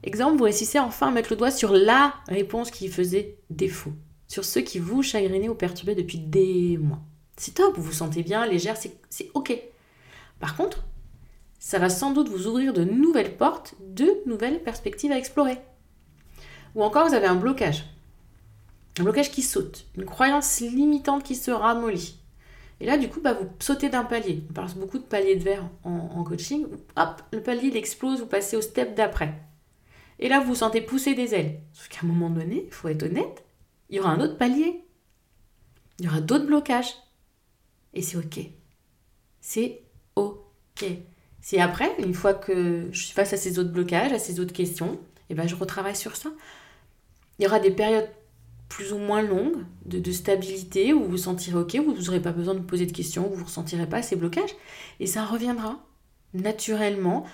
Exemple, 0.03 0.39
vous 0.39 0.45
réussissez 0.45 0.79
enfin 0.79 1.09
à 1.09 1.11
mettre 1.11 1.31
le 1.31 1.37
doigt 1.37 1.51
sur 1.51 1.73
la 1.73 2.15
réponse 2.29 2.71
qui 2.71 2.89
faisait 2.89 3.39
défaut, 3.51 3.93
sur 4.29 4.45
ce 4.45 4.61
qui 4.61 4.79
vous 4.79 5.03
chagrinait 5.03 5.49
ou 5.49 5.55
perturbait 5.55 5.97
depuis 5.97 6.19
des 6.19 6.79
mois. 6.79 7.01
C'est 7.37 7.55
top, 7.55 7.77
vous 7.77 7.83
vous 7.83 7.93
sentez 7.93 8.23
bien, 8.23 8.47
légère, 8.47 8.77
c'est 8.77 9.31
ok. 9.35 9.61
Par 10.41 10.57
contre, 10.57 10.85
ça 11.59 11.79
va 11.79 11.89
sans 11.89 12.13
doute 12.13 12.29
vous 12.29 12.47
ouvrir 12.47 12.73
de 12.73 12.85
nouvelles 12.85 13.37
portes, 13.37 13.75
de 13.81 14.23
nouvelles 14.27 14.63
perspectives 14.63 15.13
à 15.13 15.19
explorer. 15.19 15.59
Ou 16.75 16.83
encore, 16.83 17.09
vous 17.09 17.15
avez 17.15 17.27
un 17.27 17.35
blocage. 17.35 17.85
Un 18.99 19.05
blocage 19.05 19.31
qui 19.31 19.43
saute, 19.43 19.87
une 19.97 20.05
croyance 20.05 20.61
limitante 20.61 21.23
qui 21.23 21.37
se 21.37 21.51
ramollit. 21.51 22.19
Et 22.81 22.87
là, 22.87 22.97
du 22.97 23.09
coup, 23.09 23.21
bah, 23.21 23.35
vous 23.35 23.49
sautez 23.59 23.89
d'un 23.89 24.05
palier. 24.05 24.45
On 24.51 24.53
parle 24.53 24.73
beaucoup 24.75 24.99
de 24.99 25.05
palier 25.05 25.37
de 25.37 25.43
verre 25.43 25.69
en, 25.85 26.23
coaching. 26.23 26.67
Hop, 26.97 27.23
le 27.33 27.43
palier 27.43 27.69
il 27.69 27.77
explose, 27.77 28.21
vous 28.21 28.27
passez 28.27 28.57
au 28.57 28.61
step 28.61 28.95
d'après. 28.95 29.35
Et 30.21 30.29
là, 30.29 30.41
vous 30.41 30.49
vous 30.49 30.55
sentez 30.57 30.81
pousser 30.81 31.15
des 31.15 31.35
ailes. 31.35 31.61
Sauf 31.73 31.89
qu'à 31.89 32.01
un 32.03 32.09
moment 32.09 32.31
donné, 32.31 32.65
il 32.67 32.73
faut 32.73 32.89
être 32.89 33.05
honnête, 33.05 33.45
il 33.89 33.97
y 33.97 34.01
aura 34.01 34.11
un 34.11 34.21
autre 34.21 34.37
palier. 34.37 34.85
Il 35.99 36.07
y 36.07 36.09
aura 36.09 36.21
d'autres 36.21 36.47
blocages. 36.47 36.95
Et 37.95 38.03
c'est 38.03 38.17
OK. 38.17 38.39
C'est 39.41 39.83
OK. 40.15 40.85
C'est 41.41 41.61
après, 41.61 41.91
une 41.99 42.15
fois 42.15 42.35
que 42.35 42.89
je 42.93 43.05
suis 43.05 43.15
face 43.15 43.33
à 43.33 43.37
ces 43.37 43.59
autres 43.59 43.73
blocages, 43.73 44.13
à 44.13 44.19
ces 44.19 44.39
autres 44.41 44.53
questions, 44.53 45.01
et 45.31 45.35
ben 45.35 45.47
je 45.47 45.55
retravaille 45.55 45.97
sur 45.97 46.17
ça. 46.17 46.31
Il 47.39 47.45
y 47.45 47.47
aura 47.47 47.61
des 47.61 47.71
périodes 47.71 48.09
plus 48.69 48.93
ou 48.93 48.99
moins 48.99 49.23
longues 49.23 49.65
de, 49.87 50.13
stabilité 50.13 50.93
où 50.93 51.03
vous 51.03 51.11
vous 51.11 51.17
sentirez 51.17 51.59
OK, 51.59 51.77
vous 51.77 51.95
n'aurez 51.95 52.21
pas 52.21 52.33
besoin 52.33 52.55
de 52.55 52.61
poser 52.61 52.87
de 52.87 52.93
questions, 52.93 53.29
vous 53.29 53.41
ne 53.41 53.45
ressentirez 53.45 53.87
pas 53.87 54.03
ces 54.03 54.17
blocages. 54.17 54.55
Et 55.01 55.07
ça 55.07 55.25
reviendra 55.25 55.79
naturellement. 56.35 57.25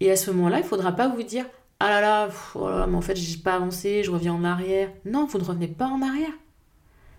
Et 0.00 0.10
à 0.10 0.16
ce 0.16 0.30
moment-là, 0.30 0.58
il 0.58 0.62
ne 0.62 0.68
faudra 0.68 0.92
pas 0.92 1.08
vous 1.08 1.22
dire 1.22 1.46
Ah 1.80 1.88
là 1.88 2.00
là, 2.00 2.28
oh 2.54 2.68
mais 2.88 2.96
en 2.96 3.00
fait, 3.00 3.16
je 3.16 3.36
n'ai 3.36 3.42
pas 3.42 3.54
avancé, 3.54 4.02
je 4.04 4.10
reviens 4.10 4.34
en 4.34 4.44
arrière. 4.44 4.90
Non, 5.04 5.26
vous 5.26 5.38
ne 5.38 5.44
revenez 5.44 5.68
pas 5.68 5.86
en 5.86 6.02
arrière. 6.02 6.32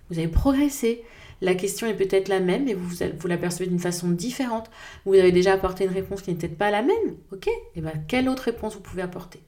Vous 0.09 0.19
avez 0.19 0.27
progressé. 0.27 1.03
La 1.41 1.55
question 1.55 1.87
est 1.87 1.95
peut-être 1.95 2.29
la 2.29 2.39
même, 2.39 2.65
mais 2.65 2.73
vous, 2.73 2.95
vous 3.19 3.27
la 3.27 3.37
percevez 3.37 3.67
d'une 3.67 3.79
façon 3.79 4.09
différente. 4.09 4.69
Vous 5.05 5.15
avez 5.15 5.31
déjà 5.31 5.53
apporté 5.53 5.83
une 5.83 5.91
réponse 5.91 6.21
qui 6.21 6.31
n'est 6.31 6.37
peut-être 6.37 6.57
pas 6.57 6.71
la 6.71 6.83
même. 6.83 7.17
Ok? 7.31 7.49
Et 7.75 7.81
bien, 7.81 7.93
quelle 8.07 8.29
autre 8.29 8.43
réponse 8.43 8.75
vous 8.75 8.81
pouvez 8.81 9.01
apporter? 9.01 9.41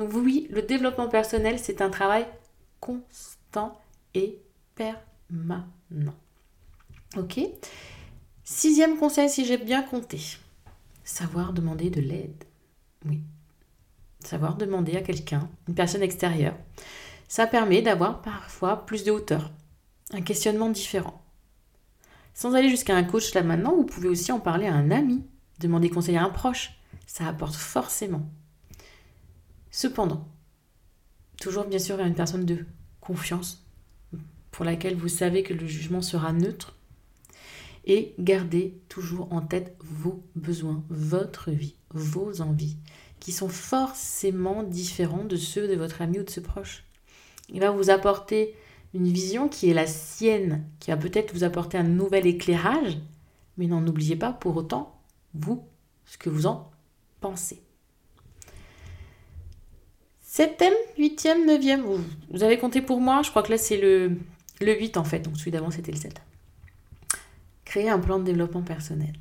Donc 0.00 0.14
oui, 0.14 0.48
le 0.50 0.62
développement 0.62 1.08
personnel, 1.08 1.58
c'est 1.58 1.82
un 1.82 1.90
travail 1.90 2.26
constant 2.80 3.78
et 4.14 4.38
permanent. 4.74 6.14
Ok 7.18 7.38
Sixième 8.42 8.96
conseil, 8.96 9.28
si 9.28 9.44
j'ai 9.44 9.58
bien 9.58 9.82
compté, 9.82 10.18
savoir 11.04 11.52
demander 11.52 11.90
de 11.90 12.00
l'aide. 12.00 12.44
Oui. 13.04 13.20
Savoir 14.20 14.56
demander 14.56 14.96
à 14.96 15.02
quelqu'un, 15.02 15.50
une 15.68 15.74
personne 15.74 16.02
extérieure. 16.02 16.56
Ça 17.28 17.46
permet 17.46 17.82
d'avoir 17.82 18.22
parfois 18.22 18.86
plus 18.86 19.04
de 19.04 19.10
hauteur, 19.10 19.52
un 20.14 20.22
questionnement 20.22 20.70
différent. 20.70 21.22
Sans 22.32 22.54
aller 22.54 22.70
jusqu'à 22.70 22.96
un 22.96 23.04
coach 23.04 23.34
là 23.34 23.42
maintenant, 23.42 23.76
vous 23.76 23.84
pouvez 23.84 24.08
aussi 24.08 24.32
en 24.32 24.40
parler 24.40 24.66
à 24.66 24.72
un 24.72 24.90
ami, 24.90 25.26
demander 25.58 25.90
conseil 25.90 26.16
à 26.16 26.24
un 26.24 26.30
proche. 26.30 26.70
Ça 27.06 27.26
apporte 27.26 27.54
forcément. 27.54 28.26
Cependant, 29.70 30.28
toujours 31.40 31.64
bien 31.64 31.78
sûr 31.78 31.96
vers 31.96 32.06
une 32.06 32.14
personne 32.14 32.44
de 32.44 32.66
confiance, 33.00 33.64
pour 34.50 34.64
laquelle 34.64 34.96
vous 34.96 35.08
savez 35.08 35.42
que 35.42 35.54
le 35.54 35.66
jugement 35.66 36.02
sera 36.02 36.32
neutre. 36.32 36.76
Et 37.84 38.14
gardez 38.18 38.78
toujours 38.88 39.32
en 39.32 39.40
tête 39.40 39.76
vos 39.80 40.22
besoins, 40.34 40.84
votre 40.90 41.50
vie, 41.50 41.76
vos 41.94 42.40
envies, 42.40 42.76
qui 43.20 43.32
sont 43.32 43.48
forcément 43.48 44.62
différents 44.62 45.24
de 45.24 45.36
ceux 45.36 45.68
de 45.68 45.76
votre 45.76 46.02
ami 46.02 46.18
ou 46.18 46.24
de 46.24 46.30
ce 46.30 46.40
proche. 46.40 46.84
Il 47.48 47.60
va 47.60 47.70
vous 47.70 47.90
apporter 47.90 48.54
une 48.92 49.08
vision 49.08 49.48
qui 49.48 49.70
est 49.70 49.74
la 49.74 49.86
sienne, 49.86 50.64
qui 50.78 50.90
va 50.90 50.96
peut-être 50.96 51.32
vous 51.32 51.44
apporter 51.44 51.78
un 51.78 51.84
nouvel 51.84 52.26
éclairage, 52.26 52.98
mais 53.56 53.66
n'en 53.66 53.86
oubliez 53.86 54.16
pas 54.16 54.32
pour 54.32 54.56
autant, 54.56 55.00
vous, 55.34 55.64
ce 56.06 56.18
que 56.18 56.30
vous 56.30 56.46
en 56.46 56.70
pensez. 57.20 57.62
Septième, 60.32 60.74
huitième, 60.96 61.44
neuvième, 61.44 61.82
vous, 61.82 62.44
avez 62.44 62.56
compté 62.56 62.80
pour 62.80 63.00
moi, 63.00 63.20
je 63.24 63.30
crois 63.30 63.42
que 63.42 63.50
là 63.50 63.58
c'est 63.58 63.80
le, 63.80 64.12
le 64.60 64.78
8 64.78 64.96
en 64.96 65.02
fait, 65.02 65.18
donc 65.18 65.36
celui 65.36 65.50
d'avant 65.50 65.72
c'était 65.72 65.90
le 65.90 65.98
7. 65.98 66.22
Créer 67.64 67.90
un 67.90 67.98
plan 67.98 68.20
de 68.20 68.24
développement 68.24 68.62
personnel. 68.62 69.12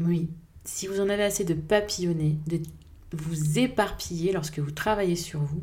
Oui, 0.00 0.28
si 0.64 0.88
vous 0.88 0.98
en 0.98 1.08
avez 1.08 1.22
assez 1.22 1.44
de 1.44 1.54
papillonner, 1.54 2.36
de 2.48 2.60
vous 3.12 3.60
éparpiller 3.60 4.32
lorsque 4.32 4.58
vous 4.58 4.72
travaillez 4.72 5.14
sur 5.14 5.38
vous, 5.38 5.62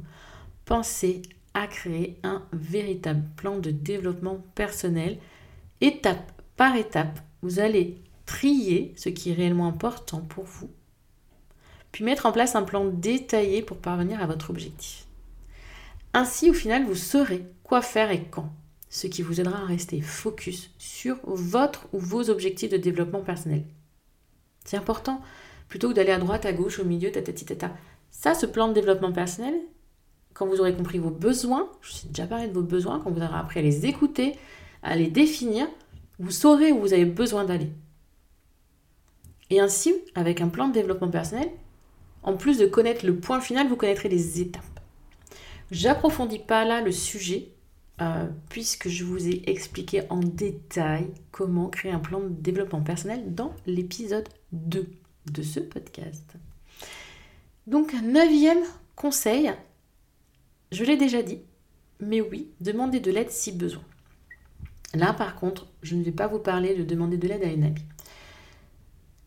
pensez 0.63 1.21
à 1.53 1.67
créer 1.67 2.17
un 2.23 2.41
véritable 2.53 3.25
plan 3.35 3.59
de 3.59 3.71
développement 3.71 4.41
personnel. 4.55 5.17
Étape 5.81 6.31
par 6.55 6.77
étape, 6.77 7.19
vous 7.41 7.59
allez 7.59 7.97
trier 8.25 8.93
ce 8.95 9.09
qui 9.09 9.31
est 9.31 9.35
réellement 9.35 9.67
important 9.67 10.21
pour 10.21 10.45
vous, 10.45 10.69
puis 11.91 12.03
mettre 12.03 12.25
en 12.25 12.31
place 12.31 12.55
un 12.55 12.63
plan 12.63 12.85
détaillé 12.85 13.61
pour 13.61 13.77
parvenir 13.77 14.21
à 14.21 14.27
votre 14.27 14.49
objectif. 14.49 15.05
Ainsi, 16.13 16.49
au 16.49 16.53
final, 16.53 16.85
vous 16.85 16.95
saurez 16.95 17.45
quoi 17.63 17.81
faire 17.81 18.11
et 18.11 18.23
quand, 18.23 18.49
ce 18.89 19.07
qui 19.07 19.21
vous 19.21 19.39
aidera 19.39 19.59
à 19.59 19.65
rester 19.65 20.01
focus 20.01 20.71
sur 20.77 21.17
votre 21.23 21.87
ou 21.93 21.99
vos 21.99 22.29
objectifs 22.29 22.71
de 22.71 22.77
développement 22.77 23.21
personnel. 23.21 23.63
C'est 24.65 24.77
important, 24.77 25.21
plutôt 25.69 25.89
que 25.89 25.93
d'aller 25.93 26.11
à 26.11 26.19
droite, 26.19 26.45
à 26.45 26.53
gauche, 26.53 26.79
au 26.79 26.85
milieu, 26.85 27.11
tata, 27.11 27.31
tata. 27.31 27.71
Ça, 28.09 28.33
ce 28.33 28.45
plan 28.45 28.67
de 28.67 28.73
développement 28.73 29.13
personnel, 29.13 29.55
quand 30.33 30.45
vous 30.45 30.59
aurez 30.59 30.75
compris 30.75 30.99
vos 30.99 31.09
besoins, 31.09 31.69
je 31.81 31.91
suis 31.91 32.07
déjà 32.07 32.27
parlé 32.27 32.47
de 32.47 32.53
vos 32.53 32.61
besoins, 32.61 32.99
quand 32.99 33.11
vous 33.11 33.21
aurez 33.21 33.37
appris 33.37 33.59
à 33.59 33.63
les 33.63 33.85
écouter, 33.85 34.35
à 34.83 34.95
les 34.95 35.07
définir, 35.07 35.67
vous 36.19 36.31
saurez 36.31 36.71
où 36.71 36.79
vous 36.79 36.93
avez 36.93 37.05
besoin 37.05 37.45
d'aller. 37.45 37.69
Et 39.49 39.59
ainsi, 39.59 39.93
avec 40.15 40.41
un 40.41 40.47
plan 40.47 40.67
de 40.67 40.73
développement 40.73 41.09
personnel, 41.09 41.49
en 42.23 42.35
plus 42.35 42.57
de 42.57 42.65
connaître 42.65 43.05
le 43.05 43.15
point 43.15 43.41
final, 43.41 43.67
vous 43.67 43.75
connaîtrez 43.75 44.09
les 44.09 44.41
étapes. 44.41 44.63
J'approfondis 45.71 46.39
pas 46.39 46.65
là 46.65 46.81
le 46.81 46.91
sujet, 46.91 47.49
euh, 48.01 48.27
puisque 48.49 48.89
je 48.89 49.03
vous 49.03 49.27
ai 49.27 49.49
expliqué 49.49 50.03
en 50.09 50.19
détail 50.19 51.07
comment 51.31 51.69
créer 51.69 51.91
un 51.91 51.99
plan 51.99 52.19
de 52.19 52.29
développement 52.29 52.81
personnel 52.81 53.33
dans 53.33 53.53
l'épisode 53.65 54.27
2 54.51 54.87
de 55.31 55.41
ce 55.41 55.59
podcast. 55.59 56.35
Donc, 57.67 57.93
neuvième 58.03 58.63
conseil, 58.95 59.51
je 60.71 60.83
l'ai 60.83 60.97
déjà 60.97 61.21
dit, 61.21 61.39
mais 61.99 62.21
oui, 62.21 62.49
demandez 62.59 62.99
de 62.99 63.11
l'aide 63.11 63.31
si 63.31 63.51
besoin. 63.51 63.83
Là, 64.93 65.13
par 65.13 65.35
contre, 65.35 65.67
je 65.83 65.95
ne 65.95 66.03
vais 66.03 66.11
pas 66.11 66.27
vous 66.27 66.39
parler 66.39 66.75
de 66.75 66.83
demander 66.83 67.17
de 67.17 67.27
l'aide 67.27 67.43
à 67.43 67.47
une 67.47 67.63
amie. 67.63 67.85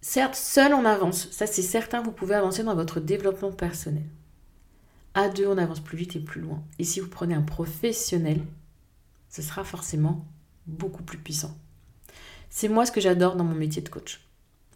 Certes, 0.06 0.34
seul 0.34 0.74
on 0.74 0.84
avance, 0.84 1.30
ça 1.30 1.46
c'est 1.46 1.62
certain, 1.62 2.02
vous 2.02 2.12
pouvez 2.12 2.34
avancer 2.34 2.62
dans 2.62 2.74
votre 2.74 3.00
développement 3.00 3.50
personnel. 3.50 4.04
À 5.14 5.30
deux, 5.30 5.46
on 5.46 5.56
avance 5.56 5.80
plus 5.80 5.96
vite 5.96 6.14
et 6.14 6.20
plus 6.20 6.42
loin. 6.42 6.62
Et 6.78 6.84
si 6.84 7.00
vous 7.00 7.08
prenez 7.08 7.32
un 7.32 7.40
professionnel, 7.40 8.42
ce 9.30 9.40
sera 9.40 9.64
forcément 9.64 10.26
beaucoup 10.66 11.02
plus 11.02 11.16
puissant. 11.16 11.56
C'est 12.50 12.68
moi 12.68 12.84
ce 12.84 12.92
que 12.92 13.00
j'adore 13.00 13.36
dans 13.36 13.44
mon 13.44 13.54
métier 13.54 13.80
de 13.80 13.88
coach. 13.88 14.20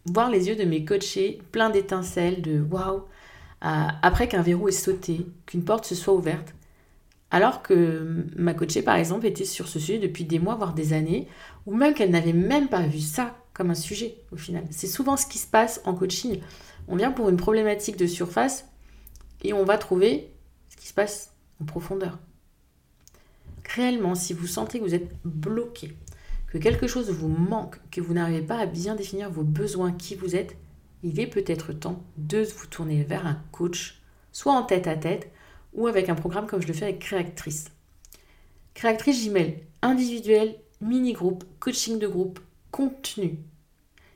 Voir 0.05 0.31
les 0.31 0.47
yeux 0.47 0.55
de 0.55 0.63
mes 0.63 0.83
coachés 0.83 1.43
pleins 1.51 1.69
d'étincelles, 1.69 2.41
de 2.41 2.59
waouh, 2.61 3.03
après 3.61 4.27
qu'un 4.27 4.41
verrou 4.41 4.67
est 4.67 4.71
sauté, 4.71 5.27
qu'une 5.45 5.63
porte 5.63 5.85
se 5.85 5.93
soit 5.93 6.15
ouverte, 6.15 6.55
alors 7.29 7.61
que 7.61 8.25
ma 8.35 8.55
coachée, 8.55 8.81
par 8.81 8.95
exemple, 8.95 9.27
était 9.27 9.45
sur 9.45 9.67
ce 9.67 9.79
sujet 9.79 9.99
depuis 9.99 10.23
des 10.23 10.39
mois, 10.39 10.55
voire 10.55 10.73
des 10.73 10.91
années, 10.91 11.27
ou 11.67 11.75
même 11.75 11.93
qu'elle 11.93 12.09
n'avait 12.09 12.33
même 12.33 12.67
pas 12.67 12.81
vu 12.81 12.99
ça 12.99 13.35
un 13.67 13.75
sujet, 13.75 14.17
au 14.31 14.37
final. 14.37 14.65
C'est 14.71 14.87
souvent 14.87 15.17
ce 15.17 15.25
qui 15.25 15.37
se 15.37 15.47
passe 15.47 15.81
en 15.85 15.93
coaching. 15.93 16.41
On 16.87 16.95
vient 16.95 17.11
pour 17.11 17.29
une 17.29 17.37
problématique 17.37 17.97
de 17.97 18.07
surface 18.07 18.65
et 19.43 19.53
on 19.53 19.63
va 19.63 19.77
trouver 19.77 20.31
ce 20.69 20.77
qui 20.77 20.87
se 20.87 20.93
passe 20.93 21.33
en 21.61 21.65
profondeur. 21.65 22.19
Réellement, 23.75 24.15
si 24.15 24.33
vous 24.33 24.47
sentez 24.47 24.79
que 24.79 24.83
vous 24.83 24.95
êtes 24.95 25.11
bloqué, 25.23 25.95
que 26.47 26.57
quelque 26.57 26.87
chose 26.87 27.11
vous 27.11 27.27
manque, 27.27 27.79
que 27.91 28.01
vous 28.01 28.13
n'arrivez 28.13 28.41
pas 28.41 28.57
à 28.57 28.65
bien 28.65 28.95
définir 28.95 29.29
vos 29.29 29.43
besoins, 29.43 29.91
qui 29.91 30.15
vous 30.15 30.35
êtes, 30.35 30.55
il 31.03 31.19
est 31.19 31.27
peut-être 31.27 31.73
temps 31.73 32.03
de 32.17 32.41
vous 32.43 32.67
tourner 32.67 33.03
vers 33.03 33.27
un 33.27 33.41
coach, 33.51 34.01
soit 34.31 34.53
en 34.53 34.63
tête 34.63 34.87
à 34.87 34.95
tête, 34.95 35.31
ou 35.73 35.87
avec 35.87 36.09
un 36.09 36.15
programme 36.15 36.47
comme 36.47 36.61
je 36.61 36.67
le 36.67 36.73
fais 36.73 36.85
avec 36.85 36.99
Créatrice. 36.99 37.71
Créatrice, 38.73 39.21
j'y 39.21 39.31
individuel, 39.81 40.55
mini-groupe, 40.81 41.43
coaching 41.59 41.99
de 41.99 42.07
groupe, 42.07 42.39
contenu. 42.71 43.39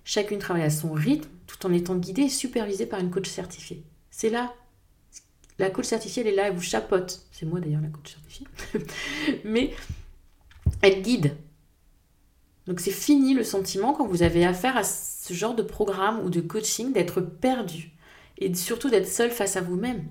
Chacune 0.03 0.39
travaille 0.39 0.63
à 0.63 0.69
son 0.69 0.91
rythme 0.93 1.29
tout 1.47 1.65
en 1.65 1.73
étant 1.73 1.95
guidée 1.95 2.23
et 2.23 2.29
supervisée 2.29 2.85
par 2.85 2.99
une 2.99 3.11
coach 3.11 3.29
certifiée. 3.29 3.83
C'est 4.11 4.29
là, 4.29 4.53
la 5.59 5.69
coach 5.69 5.85
certifiée, 5.85 6.21
elle 6.21 6.33
est 6.33 6.35
là, 6.35 6.47
elle 6.47 6.55
vous 6.55 6.61
chapote. 6.61 7.25
C'est 7.31 7.45
moi 7.45 7.59
d'ailleurs 7.59 7.81
la 7.81 7.89
coach 7.89 8.13
certifiée. 8.13 8.47
Mais 9.45 9.73
elle 10.81 11.01
guide. 11.01 11.37
Donc 12.67 12.79
c'est 12.79 12.91
fini 12.91 13.33
le 13.33 13.43
sentiment 13.43 13.93
quand 13.93 14.07
vous 14.07 14.23
avez 14.23 14.45
affaire 14.45 14.77
à 14.77 14.83
ce 14.83 15.33
genre 15.33 15.55
de 15.55 15.63
programme 15.63 16.23
ou 16.25 16.29
de 16.29 16.41
coaching 16.41 16.93
d'être 16.93 17.21
perdu 17.21 17.91
et 18.37 18.53
surtout 18.55 18.89
d'être 18.89 19.07
seul 19.07 19.31
face 19.31 19.57
à 19.57 19.61
vous-même 19.61 20.07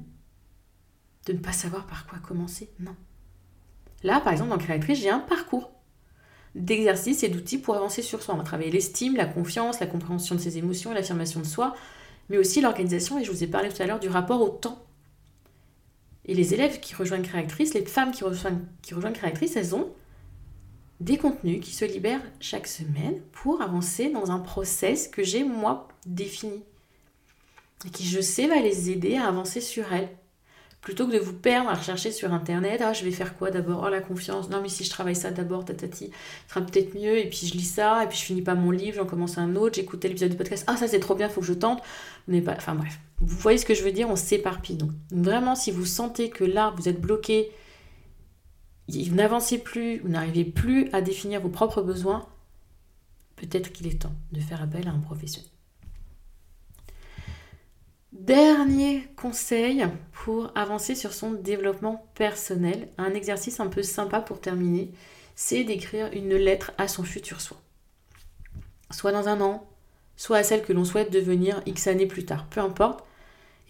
de 1.27 1.33
ne 1.33 1.39
pas 1.39 1.53
savoir 1.53 1.87
par 1.87 2.07
quoi 2.07 2.19
commencer. 2.19 2.71
Non. 2.81 2.97
Là, 4.03 4.21
par 4.21 4.33
exemple, 4.33 4.51
dans 4.51 4.59
Créatrice, 4.59 4.99
j'ai 4.99 5.11
un 5.11 5.21
parcours 5.21 5.71
d'exercices 6.55 7.23
et 7.23 7.29
d'outils 7.29 7.59
pour 7.59 7.77
avancer 7.77 8.03
sur 8.03 8.23
soi. 8.23 8.35
On 8.35 8.39
va 8.39 8.45
travailler 8.45 8.71
l'estime, 8.71 9.17
la 9.17 9.27
confiance, 9.27 9.81
la 9.81 9.87
compréhension 9.87 10.35
de 10.35 10.41
ses 10.41 10.59
émotions, 10.59 10.93
l'affirmation 10.93 11.41
de 11.41 11.47
soi, 11.47 11.75
mais 12.29 12.39
aussi 12.39 12.61
l'organisation, 12.61 13.19
et 13.19 13.25
je 13.25 13.31
vous 13.31 13.43
ai 13.43 13.47
parlé 13.47 13.69
tout 13.69 13.83
à 13.83 13.87
l'heure 13.87 14.01
du 14.01 14.09
rapport 14.09 14.41
au 14.41 14.49
temps. 14.49 14.85
Et 16.25 16.35
les 16.35 16.55
élèves 16.55 16.81
qui 16.81 16.95
rejoignent 16.95 17.23
Créatrice, 17.23 17.75
les 17.75 17.85
femmes 17.85 18.13
qui 18.13 18.25
rejoignent, 18.25 18.61
qui 18.83 18.95
elles 19.57 19.75
ont 19.75 19.91
des 21.01 21.19
contenus 21.19 21.61
qui 21.61 21.73
se 21.73 21.85
libèrent 21.85 22.23
chaque 22.39 22.69
semaine 22.69 23.21
pour 23.33 23.61
avancer 23.61 24.11
dans 24.11 24.31
un 24.31 24.39
process 24.39 25.09
que 25.09 25.25
j'ai 25.25 25.43
moi 25.43 25.89
défini 26.07 26.63
et 27.85 27.91
qui 27.91 28.05
je 28.05 28.21
sais 28.21 28.47
va 28.47 28.61
les 28.61 28.91
aider 28.91 29.17
à 29.17 29.27
avancer 29.27 29.61
sur 29.61 29.93
elles 29.93 30.11
plutôt 30.83 31.07
que 31.07 31.13
de 31.13 31.19
vous 31.19 31.33
perdre 31.33 31.71
à 31.71 31.75
rechercher 31.75 32.13
sur 32.13 32.33
internet 32.33 32.83
ah 32.85 32.93
je 32.93 33.05
vais 33.05 33.11
faire 33.11 33.39
quoi 33.39 33.51
d'abord? 33.51 33.85
Oh 33.87 33.89
la 33.89 34.01
confiance. 34.01 34.51
Non 34.51 34.61
mais 34.61 34.69
si 34.69 34.85
je 34.85 34.91
travaille 34.91 35.17
ça 35.17 35.31
d'abord 35.31 35.65
tatati 35.65 36.11
ce 36.47 36.55
sera 36.55 36.61
peut-être 36.67 36.95
mieux. 36.95 37.19
Et 37.19 37.29
puis 37.31 37.47
je 37.47 37.55
lis 37.55 37.65
ça 37.65 38.05
et 38.05 38.09
puis 38.09 38.19
je 38.19 38.25
finis 38.25 38.43
pas 38.43 38.55
mon 38.55 38.71
livre 38.71 38.97
j'en 38.97 39.07
commence 39.07 39.39
un 39.39 39.57
autre 39.57 39.77
j'écoute 39.77 40.05
l'épisode 40.05 40.31
du 40.31 40.37
podcast. 40.37 40.65
Ah 40.67 40.77
ça 40.77 40.89
c'est 40.89 41.01
trop 41.01 41.15
bien 41.15 41.29
faut 41.31 41.41
que 41.41 41.47
je 41.47 41.55
tente. 41.55 41.83
N'est 42.29 42.43
pas 42.43 42.55
enfin 42.57 42.75
bref. 42.75 42.99
Vous 43.21 43.39
voyez 43.39 43.59
ce 43.59 43.65
que 43.65 43.75
je 43.75 43.83
veux 43.83 43.93
dire? 43.93 44.11
On 44.11 44.17
s'éparpille. 44.17 44.77
Donc 44.77 44.91
vraiment 45.11 45.55
si 45.55 45.71
vous 45.71 45.87
sentez 45.87 46.29
que 46.29 46.45
là 46.45 46.75
vous 46.77 46.89
êtes 46.89 47.01
bloqué 47.01 47.51
vous 48.89 49.15
n'avancez 49.15 49.59
plus 49.59 50.01
vous 50.01 50.09
n'arrivez 50.09 50.45
plus 50.45 50.91
à 50.93 51.01
définir 51.01 51.41
vos 51.41 51.49
propres 51.49 51.83
besoins 51.83 52.27
peut-être 53.37 53.73
qu'il 53.73 53.87
est 53.87 54.03
temps 54.03 54.15
de 54.33 54.41
faire 54.41 54.63
appel 54.63 54.87
à 54.89 54.91
un 54.91 54.99
professionnel 54.99 55.49
Dernier 58.13 59.09
conseil 59.17 59.87
pour 60.13 60.53
avancer 60.55 60.95
sur 60.95 61.15
son 61.15 61.33
développement 61.33 62.07
personnel, 62.15 62.91
un 62.99 63.15
exercice 63.15 63.59
un 63.59 63.69
peu 63.69 63.83
sympa 63.83 64.21
pour 64.21 64.39
terminer, 64.39 64.93
c'est 65.35 65.65
d'écrire 65.65 66.11
une 66.13 66.35
lettre 66.35 66.73
à 66.77 66.89
son 66.89 67.05
futur 67.05 67.41
soi. 67.41 67.57
Soit 68.91 69.13
dans 69.13 69.29
un 69.29 69.41
an, 69.41 69.67
soit 70.17 70.37
à 70.37 70.43
celle 70.43 70.63
que 70.63 70.75
l'on 70.75 70.85
souhaite 70.85 71.11
devenir 71.11 71.63
X 71.65 71.87
années 71.87 72.07
plus 72.07 72.27
tard, 72.27 72.47
peu 72.49 72.61
importe. 72.61 73.03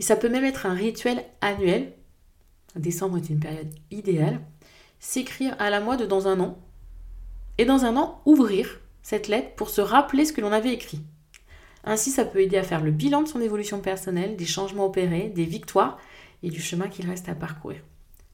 Et 0.01 0.03
ça 0.03 0.17
peut 0.17 0.29
même 0.29 0.45
être 0.45 0.67
un 0.67 0.75
rituel 0.75 1.25
annuel. 1.41 1.93
Décembre 2.75 3.19
est 3.19 3.31
une 3.31 3.39
période 3.39 3.73
idéale. 3.93 4.41
S'écrire 4.99 5.55
à 5.61 5.71
la 5.71 5.81
mois 5.81 5.97
de 5.97 6.05
dans 6.05 6.27
un 6.27 6.41
an. 6.41 6.59
Et 7.59 7.65
dans 7.65 7.85
un 7.85 7.97
an, 7.97 8.21
ouvrir 8.27 8.81
cette 9.03 9.29
lettre 9.29 9.55
pour 9.55 9.71
se 9.71 9.81
rappeler 9.81 10.25
ce 10.25 10.33
que 10.33 10.41
l'on 10.41 10.53
avait 10.53 10.73
écrit. 10.73 11.01
Ainsi, 11.85 12.11
ça 12.11 12.25
peut 12.25 12.41
aider 12.41 12.57
à 12.57 12.63
faire 12.63 12.83
le 12.83 12.91
bilan 12.91 13.23
de 13.23 13.29
son 13.29 13.41
évolution 13.41 13.81
personnelle, 13.81 14.37
des 14.37 14.47
changements 14.47 14.87
opérés, 14.87 15.33
des 15.35 15.45
victoires 15.45 15.99
et 16.43 16.51
du 16.51 16.61
chemin 16.61 16.89
qu'il 16.89 17.09
reste 17.09 17.29
à 17.29 17.35
parcourir. 17.35 17.81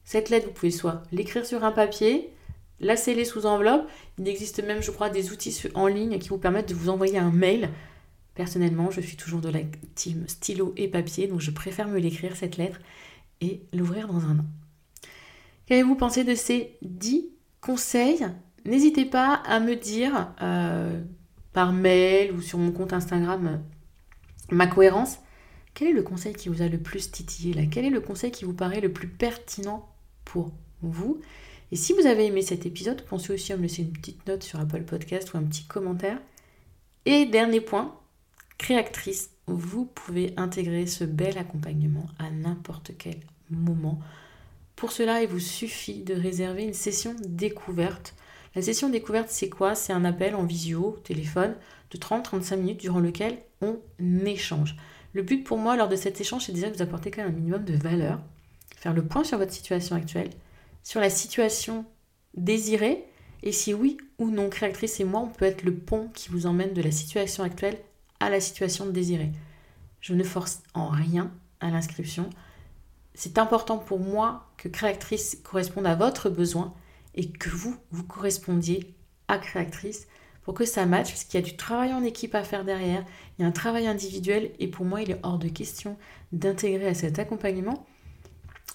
Cette 0.03 0.29
lettre, 0.29 0.47
vous 0.47 0.53
pouvez 0.53 0.71
soit 0.71 1.03
l'écrire 1.11 1.45
sur 1.45 1.63
un 1.63 1.71
papier, 1.71 2.33
la 2.79 2.95
sceller 2.95 3.25
sous 3.25 3.45
enveloppe. 3.45 3.87
Il 4.17 4.27
existe 4.27 4.63
même, 4.63 4.81
je 4.81 4.91
crois, 4.91 5.09
des 5.09 5.31
outils 5.31 5.55
en 5.73 5.87
ligne 5.87 6.17
qui 6.19 6.29
vous 6.29 6.37
permettent 6.37 6.69
de 6.69 6.75
vous 6.75 6.89
envoyer 6.89 7.17
un 7.17 7.31
mail. 7.31 7.69
Personnellement, 8.35 8.89
je 8.91 9.01
suis 9.01 9.17
toujours 9.17 9.41
de 9.41 9.49
la 9.49 9.59
team 9.95 10.25
stylo 10.27 10.73
et 10.77 10.87
papier, 10.87 11.27
donc 11.27 11.41
je 11.41 11.51
préfère 11.51 11.87
me 11.87 11.99
l'écrire, 11.99 12.35
cette 12.35 12.57
lettre, 12.57 12.79
et 13.41 13.61
l'ouvrir 13.73 14.07
dans 14.07 14.25
un 14.25 14.39
an. 14.39 14.45
Qu'avez-vous 15.65 15.95
pensé 15.95 16.23
de 16.23 16.35
ces 16.35 16.77
10 16.81 17.29
conseils? 17.61 18.25
N'hésitez 18.65 19.05
pas 19.05 19.33
à 19.45 19.59
me 19.59 19.75
dire 19.75 20.33
euh, 20.41 21.01
par 21.53 21.73
mail 21.73 22.31
ou 22.31 22.41
sur 22.41 22.57
mon 22.57 22.71
compte 22.71 22.93
Instagram 22.93 23.47
euh, 23.47 23.57
ma 24.51 24.67
cohérence, 24.67 25.19
quel 25.73 25.89
est 25.89 25.93
le 25.93 26.03
conseil 26.03 26.33
qui 26.33 26.49
vous 26.49 26.61
a 26.61 26.67
le 26.67 26.79
plus 26.79 27.11
titillé 27.11 27.53
là? 27.53 27.63
Quel 27.69 27.85
est 27.85 27.89
le 27.89 28.01
conseil 28.01 28.31
qui 28.31 28.45
vous 28.45 28.53
paraît 28.53 28.81
le 28.81 28.91
plus 28.91 29.07
pertinent 29.07 29.87
pour 30.25 30.51
vous? 30.81 31.21
Et 31.71 31.75
si 31.75 31.93
vous 31.93 32.07
avez 32.07 32.25
aimé 32.25 32.41
cet 32.41 32.65
épisode, 32.65 33.05
pensez 33.05 33.31
aussi 33.31 33.53
à 33.53 33.57
me 33.57 33.61
laisser 33.61 33.83
une 33.83 33.93
petite 33.93 34.25
note 34.27 34.43
sur 34.43 34.59
Apple 34.59 34.83
Podcast 34.83 35.33
ou 35.33 35.37
un 35.37 35.43
petit 35.43 35.65
commentaire. 35.65 36.19
Et 37.05 37.25
dernier 37.25 37.61
point, 37.61 37.95
créatrice, 38.57 39.29
vous 39.45 39.85
pouvez 39.85 40.33
intégrer 40.37 40.87
ce 40.87 41.03
bel 41.03 41.37
accompagnement 41.37 42.07
à 42.17 42.29
n'importe 42.31 42.91
quel 42.97 43.19
moment. 43.49 43.99
Pour 44.75 44.91
cela, 44.91 45.21
il 45.21 45.27
vous 45.27 45.39
suffit 45.39 46.01
de 46.01 46.13
réserver 46.13 46.63
une 46.63 46.73
session 46.73 47.15
découverte 47.27 48.15
la 48.55 48.61
session 48.61 48.89
découverte, 48.89 49.29
c'est 49.29 49.49
quoi? 49.49 49.75
C'est 49.75 49.93
un 49.93 50.05
appel 50.05 50.35
en 50.35 50.43
visio, 50.43 50.97
téléphone, 51.03 51.55
de 51.91 51.97
30-35 51.97 52.57
minutes 52.57 52.79
durant 52.81 52.99
lequel 52.99 53.37
on 53.61 53.79
échange. 54.25 54.75
Le 55.13 55.23
but 55.23 55.43
pour 55.43 55.57
moi 55.57 55.75
lors 55.75 55.89
de 55.89 55.95
cet 55.95 56.21
échange, 56.21 56.45
c'est 56.45 56.51
déjà 56.51 56.69
de 56.69 56.75
vous 56.75 56.81
apporter 56.81 57.11
quand 57.11 57.21
même 57.21 57.31
un 57.31 57.35
minimum 57.35 57.63
de 57.63 57.75
valeur, 57.75 58.19
faire 58.75 58.93
le 58.93 59.05
point 59.05 59.23
sur 59.23 59.37
votre 59.37 59.53
situation 59.53 59.95
actuelle, 59.95 60.29
sur 60.83 60.99
la 60.99 61.09
situation 61.09 61.85
désirée, 62.35 63.05
et 63.41 63.51
si 63.51 63.73
oui 63.73 63.97
ou 64.17 64.29
non, 64.29 64.49
créatrice 64.49 64.99
et 64.99 65.05
moi, 65.05 65.21
on 65.21 65.27
peut 65.27 65.45
être 65.45 65.63
le 65.63 65.75
pont 65.75 66.09
qui 66.13 66.29
vous 66.29 66.45
emmène 66.45 66.73
de 66.73 66.81
la 66.81 66.91
situation 66.91 67.43
actuelle 67.43 67.77
à 68.19 68.29
la 68.29 68.39
situation 68.39 68.85
désirée. 68.85 69.31
Je 70.01 70.13
ne 70.13 70.23
force 70.23 70.61
en 70.73 70.89
rien 70.89 71.31
à 71.59 71.69
l'inscription. 71.69 72.29
C'est 73.13 73.37
important 73.37 73.77
pour 73.77 73.99
moi 73.99 74.47
que 74.57 74.67
créatrice 74.67 75.39
corresponde 75.43 75.87
à 75.87 75.95
votre 75.95 76.29
besoin 76.29 76.73
et 77.15 77.31
que 77.31 77.49
vous, 77.49 77.75
vous 77.91 78.03
correspondiez 78.03 78.95
à 79.27 79.37
créatrice 79.37 80.07
pour 80.43 80.53
que 80.53 80.65
ça 80.65 80.85
matche, 80.85 81.09
parce 81.09 81.25
qu'il 81.25 81.39
y 81.39 81.43
a 81.43 81.45
du 81.45 81.55
travail 81.55 81.93
en 81.93 82.03
équipe 82.03 82.33
à 82.33 82.43
faire 82.43 82.65
derrière, 82.65 83.05
il 83.37 83.43
y 83.43 83.45
a 83.45 83.47
un 83.47 83.51
travail 83.51 83.87
individuel, 83.87 84.51
et 84.57 84.67
pour 84.67 84.85
moi, 84.85 85.01
il 85.01 85.11
est 85.11 85.19
hors 85.21 85.37
de 85.37 85.47
question 85.47 85.97
d'intégrer 86.31 86.87
à 86.87 86.93
cet 86.93 87.19
accompagnement 87.19 87.85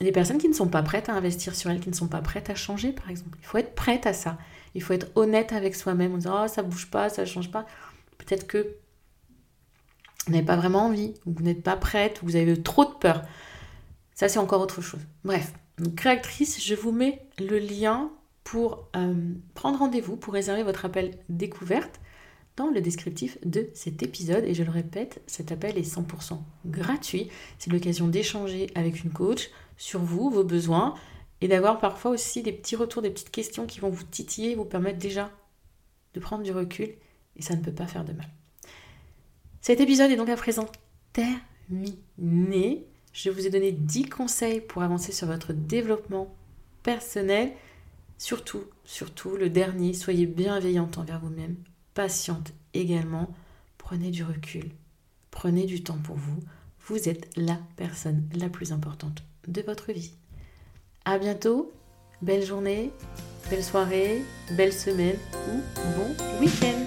les 0.00 0.12
personnes 0.12 0.38
qui 0.38 0.48
ne 0.48 0.54
sont 0.54 0.68
pas 0.68 0.82
prêtes 0.82 1.08
à 1.08 1.14
investir 1.14 1.54
sur 1.54 1.70
elles, 1.70 1.80
qui 1.80 1.88
ne 1.88 1.94
sont 1.94 2.08
pas 2.08 2.20
prêtes 2.20 2.50
à 2.50 2.54
changer, 2.54 2.92
par 2.92 3.10
exemple. 3.10 3.38
Il 3.40 3.46
faut 3.46 3.58
être 3.58 3.74
prête 3.74 4.06
à 4.06 4.12
ça. 4.12 4.38
Il 4.74 4.82
faut 4.82 4.92
être 4.92 5.08
honnête 5.14 5.52
avec 5.52 5.74
soi-même 5.74 6.14
en 6.14 6.18
disant, 6.18 6.44
oh, 6.44 6.48
ça 6.48 6.62
bouge 6.62 6.90
pas, 6.90 7.08
ça 7.08 7.24
change 7.24 7.50
pas. 7.50 7.66
Peut-être 8.18 8.46
que 8.46 8.76
vous 10.26 10.32
n'avez 10.32 10.44
pas 10.44 10.56
vraiment 10.56 10.86
envie, 10.86 11.14
ou 11.26 11.32
vous 11.32 11.42
n'êtes 11.42 11.62
pas 11.62 11.76
prête, 11.76 12.22
ou 12.22 12.26
vous 12.26 12.36
avez 12.36 12.60
trop 12.62 12.84
de 12.84 12.94
peur. 12.94 13.22
Ça, 14.14 14.28
c'est 14.28 14.38
encore 14.38 14.60
autre 14.60 14.80
chose. 14.80 15.00
Bref, 15.24 15.52
créatrice, 15.96 16.64
je 16.64 16.74
vous 16.74 16.92
mets 16.92 17.26
le 17.38 17.58
lien 17.58 18.10
pour 18.44 18.88
euh, 18.94 19.32
prendre 19.54 19.78
rendez-vous, 19.78 20.16
pour 20.16 20.34
réserver 20.34 20.62
votre 20.62 20.84
appel 20.84 21.18
découverte 21.28 22.00
dans 22.56 22.70
le 22.70 22.80
descriptif 22.80 23.38
de 23.44 23.68
cet 23.74 24.02
épisode. 24.02 24.44
Et 24.44 24.54
je 24.54 24.62
le 24.62 24.70
répète, 24.70 25.22
cet 25.26 25.50
appel 25.50 25.76
est 25.78 25.96
100% 25.96 26.38
gratuit. 26.66 27.28
C'est 27.58 27.72
l'occasion 27.72 28.06
d'échanger 28.06 28.70
avec 28.74 29.02
une 29.02 29.10
coach 29.10 29.50
sur 29.76 30.00
vous, 30.00 30.30
vos 30.30 30.44
besoins, 30.44 30.94
et 31.40 31.48
d'avoir 31.48 31.80
parfois 31.80 32.12
aussi 32.12 32.42
des 32.42 32.52
petits 32.52 32.76
retours, 32.76 33.02
des 33.02 33.10
petites 33.10 33.30
questions 33.30 33.66
qui 33.66 33.80
vont 33.80 33.90
vous 33.90 34.04
titiller, 34.04 34.54
vous 34.54 34.64
permettre 34.64 34.98
déjà 34.98 35.30
de 36.14 36.20
prendre 36.20 36.44
du 36.44 36.52
recul, 36.52 36.94
et 37.36 37.42
ça 37.42 37.56
ne 37.56 37.62
peut 37.62 37.72
pas 37.72 37.86
faire 37.86 38.04
de 38.04 38.12
mal. 38.12 38.28
Cet 39.60 39.80
épisode 39.80 40.10
est 40.10 40.16
donc 40.16 40.28
à 40.28 40.36
présent 40.36 40.66
terminé. 41.12 42.86
Je 43.12 43.30
vous 43.30 43.46
ai 43.46 43.50
donné 43.50 43.72
10 43.72 44.08
conseils 44.08 44.60
pour 44.60 44.82
avancer 44.82 45.10
sur 45.10 45.26
votre 45.26 45.52
développement 45.52 46.34
personnel. 46.82 47.52
Surtout, 48.24 48.64
surtout, 48.86 49.36
le 49.36 49.50
dernier, 49.50 49.92
soyez 49.92 50.24
bienveillante 50.24 50.96
envers 50.96 51.20
vous-même, 51.20 51.56
patiente 51.92 52.54
également, 52.72 53.28
prenez 53.76 54.10
du 54.10 54.24
recul, 54.24 54.70
prenez 55.30 55.66
du 55.66 55.82
temps 55.82 55.98
pour 56.02 56.16
vous. 56.16 56.38
Vous 56.86 57.10
êtes 57.10 57.28
la 57.36 57.58
personne 57.76 58.26
la 58.34 58.48
plus 58.48 58.72
importante 58.72 59.22
de 59.46 59.60
votre 59.60 59.92
vie. 59.92 60.14
À 61.04 61.18
bientôt, 61.18 61.70
belle 62.22 62.46
journée, 62.46 62.92
belle 63.50 63.62
soirée, 63.62 64.22
belle 64.52 64.72
semaine 64.72 65.18
ou 65.50 65.60
bon 65.98 66.40
week-end. 66.40 66.83